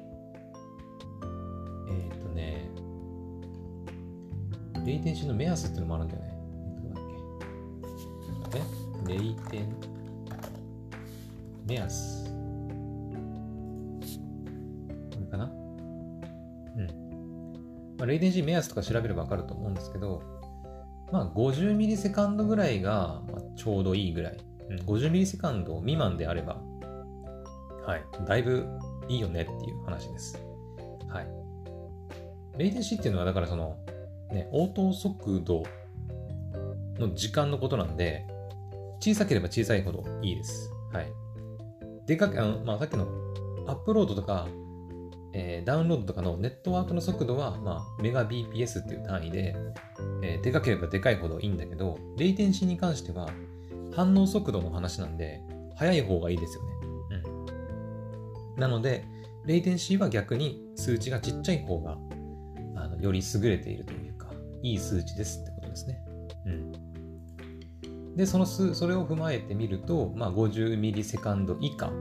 [1.90, 2.70] えっ、ー、とね、
[4.86, 6.34] レイテンシーの目安っていうのもあるんだよね。
[9.14, 9.76] レイテン
[11.68, 12.26] 目安。
[12.26, 12.32] こ
[15.20, 15.46] れかな？
[15.46, 15.48] う
[16.82, 16.88] ん。
[18.00, 20.24] まあ、レイデンシー目安とか調べればわかると思うんですけど、
[21.12, 23.22] まあ、50ミリセカンドぐらいが
[23.56, 24.38] ちょうどいいぐらい。
[24.70, 26.60] うん、50ミリセカンド未満であれば、
[27.86, 28.66] はい、だいぶ
[29.10, 30.44] いいよねっていう話です。
[31.08, 31.28] はい。
[32.58, 33.78] レイデンシーっていうのは、だからその、
[34.32, 35.62] ね、応答速度
[36.98, 38.26] の時間のことなんで、
[39.04, 40.72] 小さければ小さいほどいいです。
[40.94, 41.12] はい。
[42.08, 43.06] でかく、あのまあ、さっきの
[43.68, 44.48] アップロードとか、
[45.34, 49.58] えー、ダウンロードとかのネットワークの速度は、まあ、メガ BPS っていう単位で、
[50.22, 53.30] えー、でかければでかいほどいいんだけど、レイテンシーに関しては、
[53.94, 55.42] 反応速度の話なんで、
[55.76, 56.70] 速い方がいいですよね。
[58.56, 58.62] うん。
[58.62, 59.04] なので、
[59.46, 61.98] レイテンシーは逆に数値がちっちゃい方が、
[62.78, 64.32] あのより優れているというか、
[64.62, 66.02] いい数値ですってことですね。
[66.46, 66.83] うん。
[68.16, 71.92] で、その数、それを踏まえてみると、まあ、50ミリセカンド以下、あ、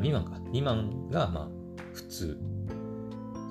[0.00, 0.38] 未満か。
[0.46, 1.48] 未満が、まあ、
[1.94, 2.38] 普通。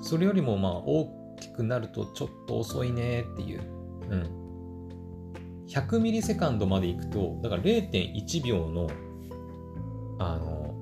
[0.02, 3.60] それよりも、まあ、大きくなるとちょっと遅いねっていう。
[4.10, 4.46] うん。
[5.68, 8.88] 100ミリセカンドまでいくと、だから0.1秒の、
[10.18, 10.74] あの、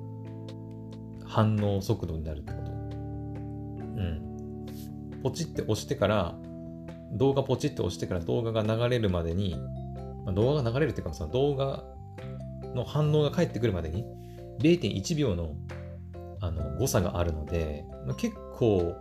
[1.25, 2.73] 反応速度になるってこと。
[2.73, 2.75] う
[4.03, 4.67] ん。
[5.23, 6.37] ポチって押してから、
[7.13, 9.57] 動画ポチって押してから動画が流れるまでに
[10.25, 11.85] まあ、動画が流れるっていうか、その動画
[12.75, 14.05] の反応が返ってくるまでに
[14.61, 15.55] 0.1秒の
[16.41, 18.95] あの誤差があるので、まあ、結構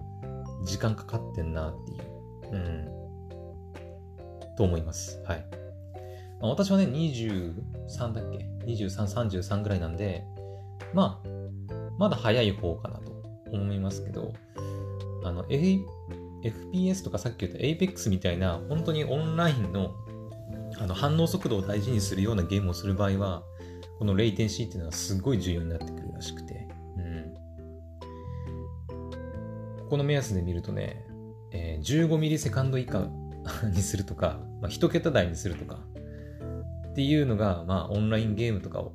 [0.64, 2.88] 時間かかってんなっていう、うん、
[4.56, 5.22] と思います。
[5.26, 5.46] はい。
[6.40, 10.24] まあ、私はね、23だっけ ?23、33ぐらいなんで、
[10.94, 11.28] まあ、
[11.98, 13.12] まだ早い方かなと
[13.52, 14.34] 思いますけど、
[15.26, 15.80] あの、A、
[16.44, 19.94] FPS とかさっき言った Apex みたいな、本当にオンラインの
[20.80, 23.44] あの反応速度を大事にするようなゲームをする場合は、
[24.00, 26.68] このレイテンシーっていうのはすごい重要になってくるらしくて、
[26.98, 27.34] うん。
[29.84, 31.06] ここの目安で見るとね、
[31.52, 33.08] えー、15ミリセカンド以下
[33.64, 35.80] にするとか、まあ、1桁台にするとか、
[36.90, 38.94] っていうのが、まあ、オンラインゲームとかを、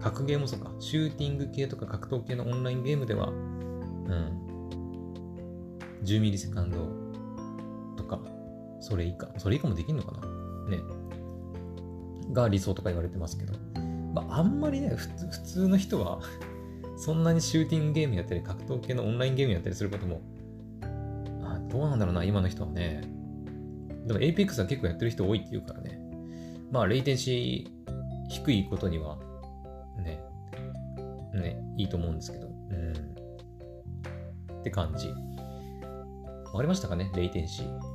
[0.00, 4.68] 格ゲーもそうか、シューティング系とか格闘系のオンラインゲームでは、うん、
[6.04, 7.03] 10ミリセカンド、
[8.84, 10.20] それ以下、それ以下もできるのかな？
[10.76, 10.82] ね。
[12.32, 13.54] が理想とか言われてますけど、
[14.12, 15.08] まあ、あんまりね、普
[15.42, 16.20] 通の人は
[16.98, 20.20] そんなにシューティングゲームやったり、格闘系のオンラインゲームやったりすることも、
[21.42, 23.00] あどうなんだろうな、今の人はね。
[24.06, 25.98] でも Apex は結構やってる人多いって言うからね。
[26.70, 29.18] まあ、レイテンシー低いことには、
[29.96, 30.22] ね、
[31.32, 32.48] ね、いいと思うんですけど。
[32.48, 32.92] うん。
[34.60, 35.08] って感じ。
[35.08, 35.14] わ
[36.58, 37.10] かりましたかね？
[37.16, 37.93] レイテンシー。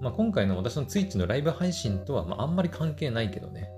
[0.00, 3.70] まあ、今回の私の Twitch のライブ配信とは、まあ、あんまり関係ないけどね。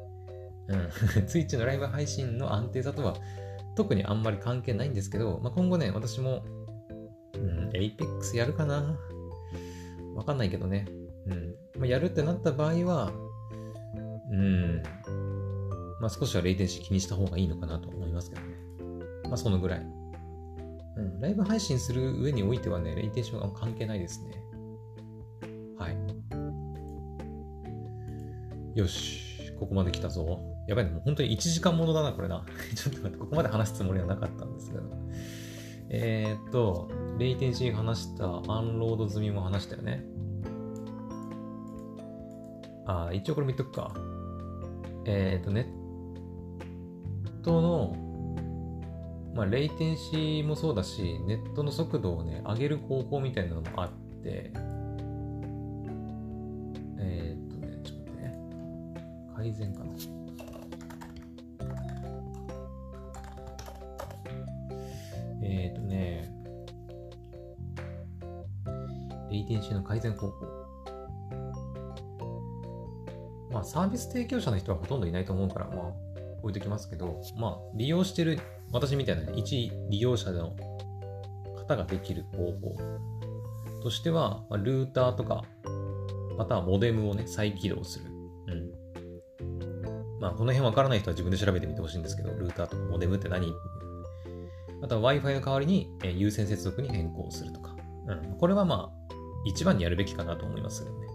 [0.69, 0.79] うん。
[1.27, 3.17] Twitch のライブ配信の安定さとは、
[3.75, 6.45] 特にあんまり関係ないんですけど、まあ、今後ね、私も、
[7.35, 8.97] うん、Apex やるかな
[10.15, 10.87] わかんないけどね。
[11.27, 11.55] うん。
[11.79, 13.13] まあ、やるってなった場合は、
[14.31, 14.83] うん。
[16.01, 18.49] まあ、少しはレイテンシー気にした方がいいのかなと思いますけどね。
[19.25, 19.87] まあ、そのぐらい。
[20.97, 24.43] うん、ライブ配信する上においてはね、レイテンションは関係ないですね。
[25.83, 25.97] はい。
[28.79, 30.41] よし、ここまで来たぞ。
[30.69, 32.45] やばいね、もう本当に1時間ものだな、これな。
[32.75, 34.85] ちょっと待って、ここまで話すつもりはなかったんですけど。
[35.89, 40.05] えー、っと、レイテンシー話した、アンロード済みも話したよね。
[42.87, 43.93] あ、一応これ見とくか。
[45.05, 45.67] えー、っと、ネッ
[47.43, 47.97] トの
[49.35, 53.91] まあ、レイテンシーもそうだし、ネットの速度をね、上げる方法みたいなのもあっ
[54.23, 54.53] て、
[59.43, 59.93] 改善かな。
[65.43, 66.33] えー、っとね、
[69.33, 70.47] レイテンシーの改善方法。
[73.51, 75.93] まあ、サービス提供者の人はほとんどいないと思うから、まあ、
[76.43, 78.39] 置いときますけど、まあ、利用してる
[78.71, 80.55] 私みたいな、ね、一利用者の
[81.57, 82.77] 方ができる方法
[83.83, 85.43] としては、まあ、ルーターとか、
[86.39, 88.12] またはモデムをね、再起動する。
[90.23, 93.53] まあ、この辺わからない人は自分で調べてみてほしいんですけど、ルーターとかモデムって何？
[94.81, 97.75] または Wi-Fi の代わりに、え優先接続に変更するとか。
[98.07, 98.39] うん。
[98.39, 99.15] これはまあ、
[99.45, 101.09] 一番にやるべきかなと思いますよね。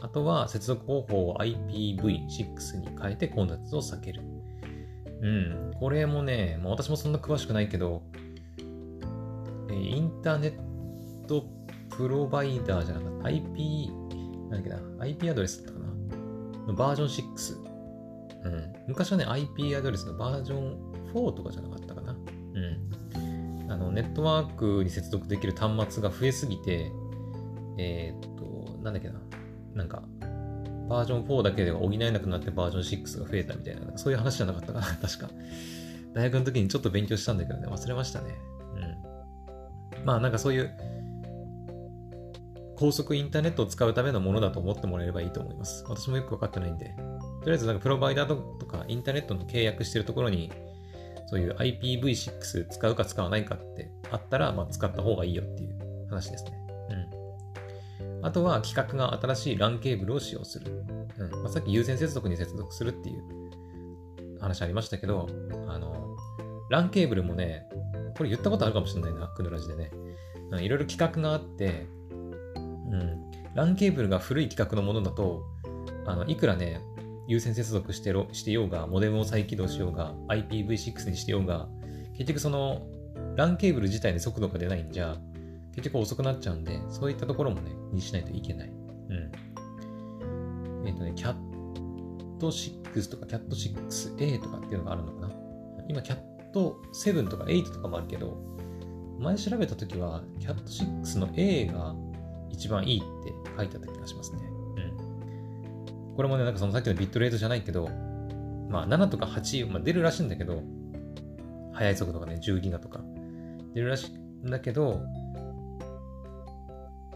[0.00, 4.22] あとは、接続方法を IPv6 に変えて混雑を避ける。
[5.20, 5.72] うん。
[5.78, 8.04] これもね、まあ、私もそんな詳しくないけど、
[9.70, 11.44] え、インターネット
[11.94, 13.26] プロバイダーじゃなかった。
[13.26, 13.90] IP、
[14.48, 15.86] なんだっけな、IP アドレスだったか
[16.66, 16.72] な？
[16.72, 17.63] バージョン6。
[18.44, 18.72] うん。
[18.88, 22.12] 昔はね、IP アドレスのバージョン4とかじゃなかったかな。
[22.12, 22.16] う
[23.68, 23.70] ん。
[23.70, 26.92] あの、ネットワークに接続できる端末が増えすぎて、
[27.78, 29.20] えー、っと、なんだっけな。
[29.74, 30.02] なんか、
[30.88, 35.30] バージョン4だけでは補えなくなってバージョン6が増えたみたいな、そういう話じゃなかったかな、 確か。
[36.12, 38.36] 大学の時にちょっと勉強したんだけどね、忘れましたね。
[39.96, 40.04] うん。
[40.04, 40.70] まあなんかそういう、
[42.76, 45.84] 高速インターネットを使うためのものだと思ってもらえればいいと思います。
[45.88, 46.94] 私もよくわかってないんで。
[47.44, 50.50] とりあえずなんかプロバイダーとかインターネットの契約してるところに、
[51.26, 56.52] そういう IPv6 使うか使わないかってあったら、まあ使った方がいいよっていう話ですね。
[56.90, 57.24] うん
[58.22, 60.72] あとは規格が新しい LAN ケーブルを使用する。
[61.18, 65.28] うんまあ、さっき有線接続に接続するっていう話ありましたけど、
[65.68, 66.16] あの、
[66.70, 67.66] LAN ケーブルもね、
[68.16, 69.90] これ言ったことあるかもしれないな、クヌラジでね。
[70.50, 71.86] うん、いろいろ規格があって、
[72.56, 75.44] うん、LAN ケーブルが古い規格のものだと、
[76.06, 76.80] あのいくらね、
[77.26, 81.68] 有線接続してろしてようが、モデムを再起動しようが、IPv6 にしてようが、
[82.16, 82.86] 結局その
[83.36, 85.16] LAN ケーブル自体に速度が出ないんじゃ、
[85.74, 88.68] 結局遅くなっちゃうんで、そういったところもね、にしないといけない。
[88.68, 88.72] う
[89.12, 89.32] ん。
[90.86, 91.34] えっ、ー、とね、キャッ
[92.38, 95.34] ト6とかキャット 6A とかっていうのがあるのかな。
[95.88, 96.18] 今、キャッ
[96.52, 98.36] ト7とか8とかもあるけど、
[99.18, 101.94] 前調べたときは、キャット6の A が
[102.50, 104.53] 一番いいって書いてあった気がしますね。
[106.16, 107.88] これもね、なんかそのさっきのビットレートじゃないけど、
[108.68, 110.62] まあ7とか8、まあ、出るらしいんだけど、
[111.72, 113.00] 速い速度がね、10ギガとか
[113.74, 115.00] 出るらしいんだけど、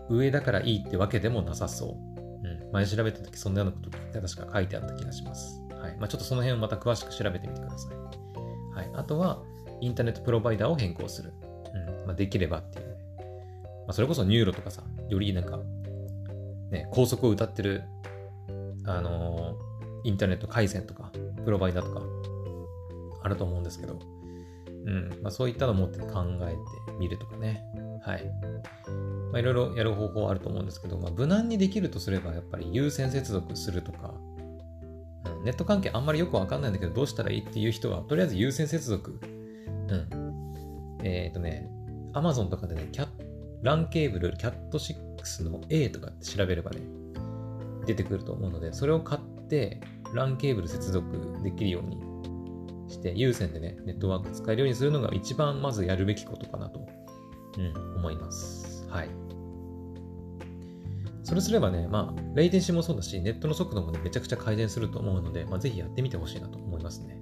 [0.08, 2.18] 上だからいいってわけでもなさそう。
[2.42, 2.72] うん。
[2.72, 3.90] 前調べた時そんなようなこと
[4.20, 5.60] 確か書いてあった気がします。
[5.70, 5.96] はい。
[5.98, 7.96] まあ、ちょっとその辺をまた詳しく調べてみてください。
[8.74, 8.90] はい。
[8.94, 9.42] あとは、
[9.80, 11.32] インターネットプロバイダーを変更する。
[11.74, 12.06] うん。
[12.06, 12.92] まあ、できればっていう、ま
[13.88, 15.60] あ、それこそ NURO とかさ、よりなんか、
[16.70, 17.82] ね、高速を謳ってる、
[18.88, 19.56] あの、
[20.04, 21.12] インターネット回線とか、
[21.44, 22.02] プロバイダーとか、
[23.22, 23.98] あると思うんですけど、
[24.86, 25.08] うん。
[25.22, 26.58] まあ、そういったのを持って考えて
[26.98, 27.62] みるとかね。
[28.02, 28.24] はい。
[29.32, 34.14] まあ、いろいろやる方法あると思うんですけど、まあ、無難にできるとすれば、やっぱり有線接続するとか、
[35.26, 39.20] うん、ネット関係あんまりよくわかんないんだけど、どうしたらいいっていう人は、とりあえず優先接続。
[39.22, 40.08] うん。
[41.04, 41.68] えっ、ー、とね、
[42.14, 43.08] Amazon とかでね、キャ
[43.62, 46.80] LAN ケーブル、キャット6の A とかって調べればね、
[47.88, 49.80] 出てくると思うので、それを買って
[50.14, 51.98] LAN ケーブル接続できるように
[52.90, 56.86] して、有線でね、ネットワーク使えるようにするのが一番まずやるべきことかなと、
[57.56, 58.86] うん、思います。
[58.90, 59.08] はい。
[61.24, 67.18] それすればね、まあ、レイテンシーもそうだし、ネットの速度もね、めちゃくちゃ改善すると思うので、まあ、ぜひやってみてほしいなと思いますね。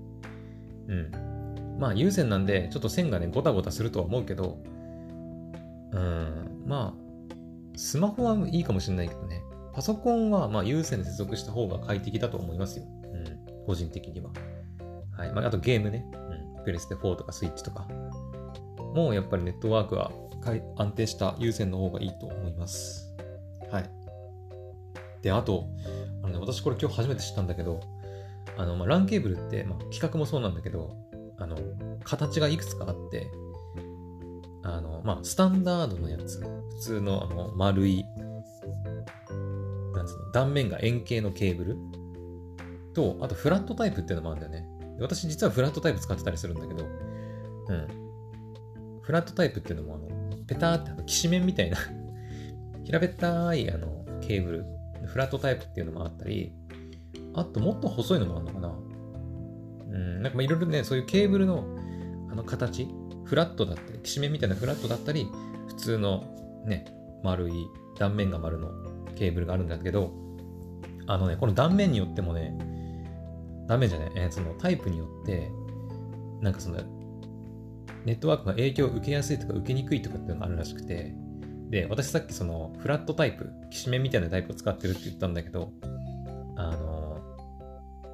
[0.88, 1.78] うん。
[1.78, 4.58] まあ、有線なんで、ちょっと線がね、ゴタゴタするとは思うけど、
[5.92, 7.06] うん、まあ、
[7.76, 9.42] スマホはいいかもしれないけどね、
[9.77, 12.87] パソコンはまあ有線で接続した方が快適だと思いますよ。
[12.87, 14.31] うん、個人的には。
[15.12, 15.33] はい。
[15.35, 16.07] まあ、あとゲームね。
[16.57, 16.64] うん。
[16.64, 17.87] プレステ4とかスイッチとか。
[18.95, 20.12] もうやっぱりネットワークは
[20.79, 23.14] 安定した有線の方がいいと思います。
[23.70, 23.91] はい。
[25.20, 25.68] で、あと、
[26.22, 27.81] あのね、私これ今日初めて知ったんだけど、
[28.57, 30.97] あの、まあ、LAN ケーブルって、まあ、規格もそうなんだけど、
[31.37, 31.55] あの、
[32.03, 33.31] 形がいくつかあって、
[34.62, 38.07] あの、まあ、スタンダードのやつ、普通のあの丸い、
[40.07, 41.76] つうの、断面が円形のケーブル？
[42.94, 44.68] と、あとフラットタイプっていうのもあるんだよね。
[45.00, 46.84] 私実はフラットタイプ使ってたりするんだけど、
[47.68, 49.00] うん。
[49.02, 51.76] フラットタイプっていうのも、あの、ペターってあの、きしめんみたいな
[52.84, 54.64] 平べったいあのケーブル、
[55.07, 56.52] フラットタイプっていうのもあったり、
[57.34, 61.64] あともっと細いのもあるのかなうん、なんかいろいろね、そういうケーブルの
[62.30, 62.88] あの形、
[63.24, 65.28] フラットだったり、きしめんみたいなフラットだったり、
[65.68, 66.24] 普通の
[66.64, 66.86] ね、
[67.22, 67.52] 丸い
[67.98, 68.70] 断面が丸の
[69.16, 70.12] ケーブルがあるんだけど、
[71.06, 72.56] あのね、この断面によってもね、
[73.66, 75.50] 断面じゃない、えー、そのタイプによって、
[76.40, 76.78] なんかその、
[78.04, 81.12] ネットワークが影響を受けやすいとか受けにくいとかっていうのがあるらしくて、
[81.70, 85.72] で、私さっきそのフラットタイプ、きしめんみたいなタイプを使ってるって言ったんだけど、
[86.56, 87.18] あの、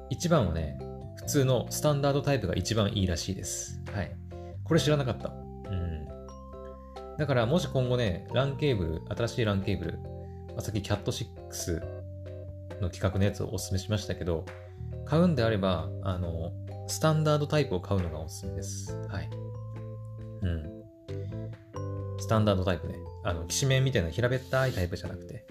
[0.09, 0.79] 一番はね、
[1.17, 3.81] 普通のスタンダードタイプが一番いいらしいです。
[3.93, 4.11] はい。
[4.63, 5.29] これ知らなかった。
[5.29, 6.07] うん。
[7.17, 9.99] だからもし今後ね、LAN ケーブル、新しい LAN ケーブル、
[10.57, 11.81] あ、さっき CAT6
[12.81, 14.45] の企画のやつをお勧めしましたけど、
[15.05, 16.51] 買うんであれば、あの、
[16.87, 18.95] スタンダードタイプを買うのがおすすめです。
[19.07, 19.29] はい。
[20.41, 20.83] うん。
[22.19, 22.95] スタンダードタイプね。
[23.23, 25.45] あの、きしめんみたいな平べったいタイプじゃなくて。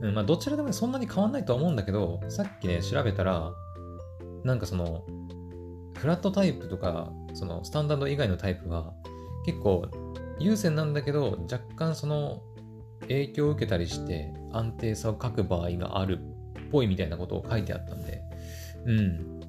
[0.00, 3.52] うん、まあ、どちらでもそんなに変わんないとは思うんだけど、さっきね、調べたら、
[4.44, 5.04] なんかその、
[5.96, 8.92] フラットタイプとか、その、スタンダード以外のタイプは、
[9.44, 9.86] 結構、
[10.38, 12.42] 有線なんだけど、若干その、
[13.08, 18.22] 影響を受けたりして、安定さを書く場合があるっぽいみたいなことを書いてあったんで、
[18.86, 19.40] うん。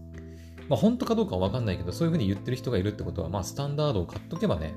[0.70, 4.74] まあ、本当かどうかはわかんないけど、そういうふうに言ってる人がいるってことは、まあ、スタンダードを買っとけばね、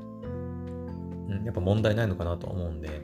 [1.29, 3.03] うん、やっぱ問題ないのかなと思うんで、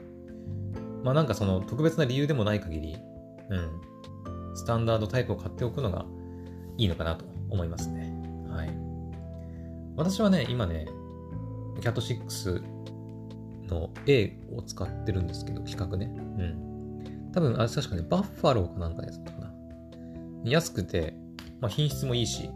[1.03, 2.97] まあ、なんかその特別な理由でもない限り、
[3.49, 6.05] うん、スタンダードタイプを買っておくのが
[6.77, 8.13] いいのかなと思いますね。
[8.49, 8.73] はい。
[9.95, 10.87] 私はね、今ね、
[11.81, 12.63] Cat6
[13.69, 16.05] の A を使ってるんですけど、規格ね。
[16.07, 17.31] うん。
[17.33, 19.53] 多分、あれ確かね、バッファローかなんかやつかな。
[20.43, 21.13] 安くて、
[21.59, 22.49] まあ、品質もいいし、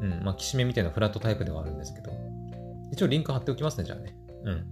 [0.00, 2.10] うん、まあ、きしめみたいなフラットタイプではあるんですけど、
[2.90, 4.16] 一応リンク貼っておきますね、じゃあね。
[4.44, 4.70] うん。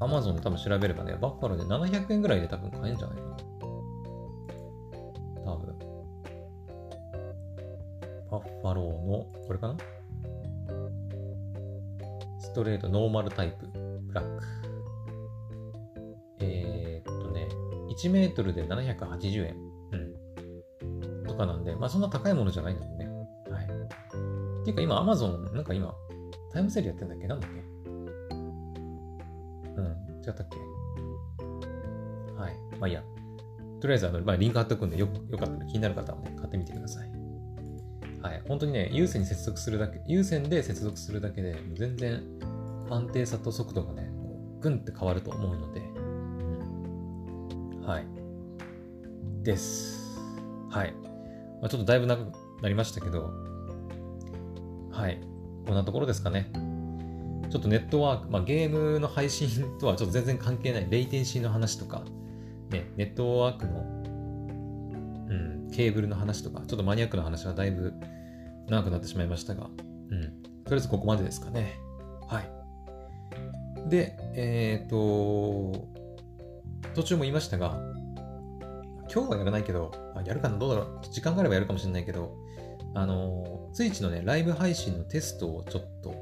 [0.00, 3.36] Amazon で多分調べればね、バッファローで700円ぐらいで多分買えるんじゃないかな。
[5.44, 5.78] 多分。
[8.30, 9.76] バッファローの、これかな？
[12.38, 14.44] ストレートノーマルタイプ、ブラック。
[16.40, 17.48] えー、っとね、
[17.90, 19.56] 1メートルで780円。
[19.92, 21.26] うん。
[21.26, 23.06] とかなんで、まあそんな高いものじゃないんだよね。
[23.50, 23.64] はい。
[23.64, 23.68] っ
[24.64, 25.94] ていうか今 Amazon、なんか今、
[26.52, 27.26] タイムセールやってんだっけ？
[27.26, 27.60] なんだっけ？
[29.76, 29.86] うん、
[30.24, 30.56] 違ったっけ？
[32.34, 32.54] はい。
[32.78, 33.02] まあいいや。
[33.80, 37.10] とりあえず、あの、まあ、リンク貼っておくんでよ、よかったら気になる方はね、買ってみてください。
[38.20, 38.42] はい。
[38.46, 42.22] 本当にね、有線に接続するだけ、有線で接続するだけで、全然
[42.90, 44.10] 安定さと速度がね、
[44.60, 45.80] ぐんって変わると思うので、
[47.90, 48.06] はい。
[49.42, 50.16] です。
[50.70, 50.94] はい。
[51.60, 52.32] まあ、ちょっとだいぶ長く
[52.62, 53.32] なりましたけど、
[54.92, 55.20] はい。
[55.66, 56.52] こんなところですかね。
[57.50, 59.48] ちょっとネットワーク、まあ、ゲームの配信
[59.80, 62.04] とはちょっと全然関係ないレイテンシーの話とか、
[62.70, 63.80] ね、ネットワークの、
[65.28, 65.34] う
[65.66, 67.92] ん、ケーブルの話とか、ちょっとマニアックな話はだいぶ
[68.68, 71.80] 長くなってしまいましたが、うん、とりあえずここまでですかね。
[72.28, 72.48] はい。
[73.90, 75.99] で、えっ、ー、と、
[76.94, 77.80] 途中も言いましたが、
[79.12, 82.36] 今日はやらないけど、あやるかなどうだろう時間があればやるかもしれないけど、
[82.94, 86.14] あの、ツイッチのね、ライブ配信のテストをちょっと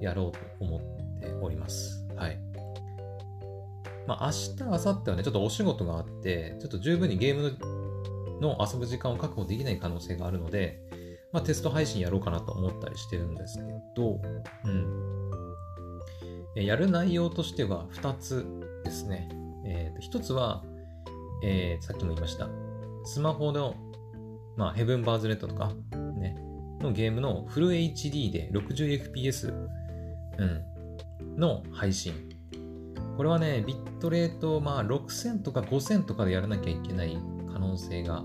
[0.00, 0.80] やろうと思っ
[1.20, 2.06] ております。
[2.16, 2.38] はい。
[4.06, 7.58] まあ、明日、明後日はね、ちょっとお仕事があって、ちょっと十分にゲーム
[8.40, 10.80] の遊ぶ時間を確保できない可能性があるので、
[11.32, 13.62] まあ、テスト配信やろうかなと思ったりしてるんですけ
[13.94, 14.20] ど、
[14.64, 15.10] うん。
[16.56, 18.46] やる内容としては2つ
[18.84, 19.28] ですね。
[19.64, 20.62] えー、と1つは、
[21.42, 22.48] えー、さっきも言いました。
[23.04, 23.74] スマホの、
[24.56, 25.72] まあ、ヘブンバーズレッドとか、
[26.18, 26.36] ね、
[26.80, 29.52] のゲームのフル HD で 60fps、
[30.38, 32.14] うん、の配信。
[33.16, 37.18] これはね、ビットレート、まあ、6000とか5000とかでやらなきゃいけない
[37.52, 38.24] 可能性が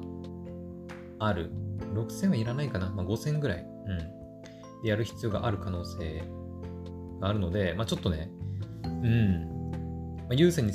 [1.19, 1.51] ある。
[1.93, 2.89] 6000はいらないかな。
[2.89, 3.65] まあ、5000ぐらい。
[3.87, 3.97] うん。
[4.83, 6.23] でやる必要がある可能性
[7.19, 8.29] があるので、まあ、ちょっとね、
[8.83, 9.71] うん。
[10.19, 10.73] まあ、有線に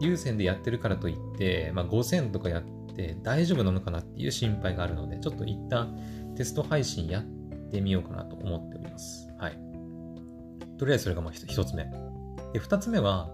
[0.00, 2.62] 有線でやってるからといって、まあ、5000とかやっ
[2.94, 5.96] て大丈夫なのかなっていう心配があるので、ちょっと一旦
[6.36, 7.22] テスト配信やっ
[7.70, 9.28] てみようかなと思っております。
[9.38, 9.58] はい。
[10.78, 11.84] とりあえずそれがまあ一つ目。
[12.52, 13.30] で、二つ目は、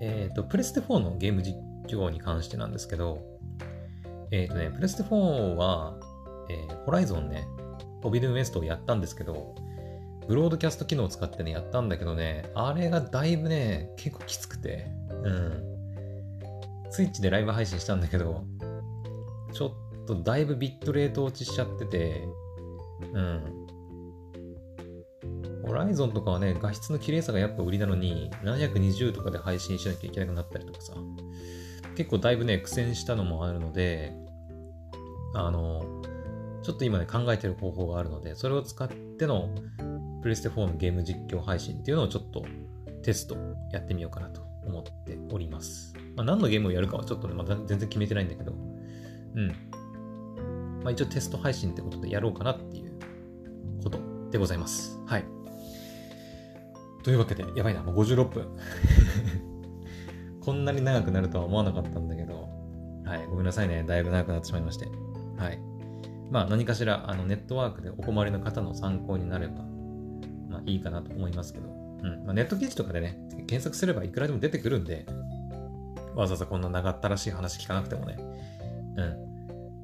[0.00, 3.20] えっ、ー、と、プレステ4のゲーム実況に関してなんですけど、
[4.30, 5.96] えっ、ー、とね、プレステ4は、
[6.48, 7.46] えー、ホライゾンね、
[8.00, 9.54] フォビルンウエストをやったんですけど、
[10.26, 14.90] ブロードキャスト機能を使ってね、やったんだけどね、あれがだいぶね、結構きつくて、
[15.24, 15.71] うん。
[16.92, 18.44] スイッチでライブ配信したんだけど、
[19.54, 22.28] ちょっとだいぶビットレート落ちしちゃってて、
[23.14, 23.66] うん。
[25.66, 30.92] ホライゾンとかはね、画質の綺麗さがやっぱ売りなのに、720とかで配信しなきゃいけなくなったりとかさ、
[31.96, 34.12] 結構だいぶね、苦戦したのもあるので、
[35.34, 36.02] あの、
[36.62, 39.48] ちょっと今ね、考えてる方法があるので、それを使っての
[40.20, 42.44] プレステ4のゲーム実況配信っていうのをちょっと
[43.02, 43.36] テスト
[43.72, 45.94] やってみようかなと思っております。
[46.16, 49.48] まあ、何のゲームをやるかはちょっとね、まだ全然決めてないんだけど、うん。
[50.82, 52.92] まあ、一応テスト配信ってことでやろうかなっていう
[53.82, 53.98] こと
[54.30, 55.00] でございます。
[55.06, 55.24] はい。
[57.02, 58.46] というわけで、やばいな、もう56分。
[60.40, 62.48] こんなに長くなるとは思わなかったんだけど、
[63.04, 63.84] はい、ごめんなさいね。
[63.86, 64.86] だいぶ長くなってしまいまして。
[65.36, 65.58] はい。
[66.30, 69.64] まあ、何かしら、あの、ネットワークでお困りの方の参考になれば、
[70.48, 71.68] まあ、いいかなと思いますけど、
[72.02, 72.24] うん。
[72.24, 75.06] まあ、ネット記事とかでね、検索すればいくらでも出てくるんで、
[76.14, 78.16] わざわざこんな長ったらしい話聞かなくてもね。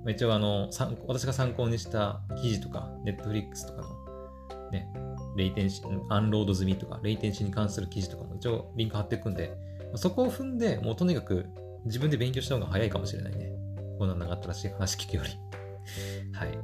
[0.05, 0.11] うん。
[0.11, 0.71] 一応、あの、
[1.07, 4.89] 私が参考にした記事とか、ネットフリックスとかの、ね、
[5.37, 9.53] レイテンシ、アンロード済みとか、レイテンシに関する記事とかも一応リンク貼っていくんで、
[9.95, 11.47] そこを踏んで、もうとにかく
[11.85, 13.53] 自分で勉強した方が早いかもしれないね。
[13.99, 15.31] こんな長ったらしい話聞くより
[16.33, 16.59] はい。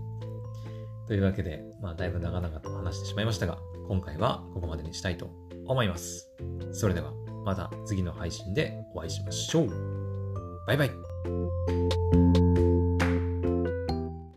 [1.07, 3.59] というわけで、まあ、だいぶ長々と話してしまいましたが、
[3.89, 5.31] 今回はここまでにしたいと
[5.67, 6.31] 思います。
[6.73, 7.13] それでは、
[7.45, 9.69] また次の配信でお会いしましょう。
[10.67, 12.04] バイバイ。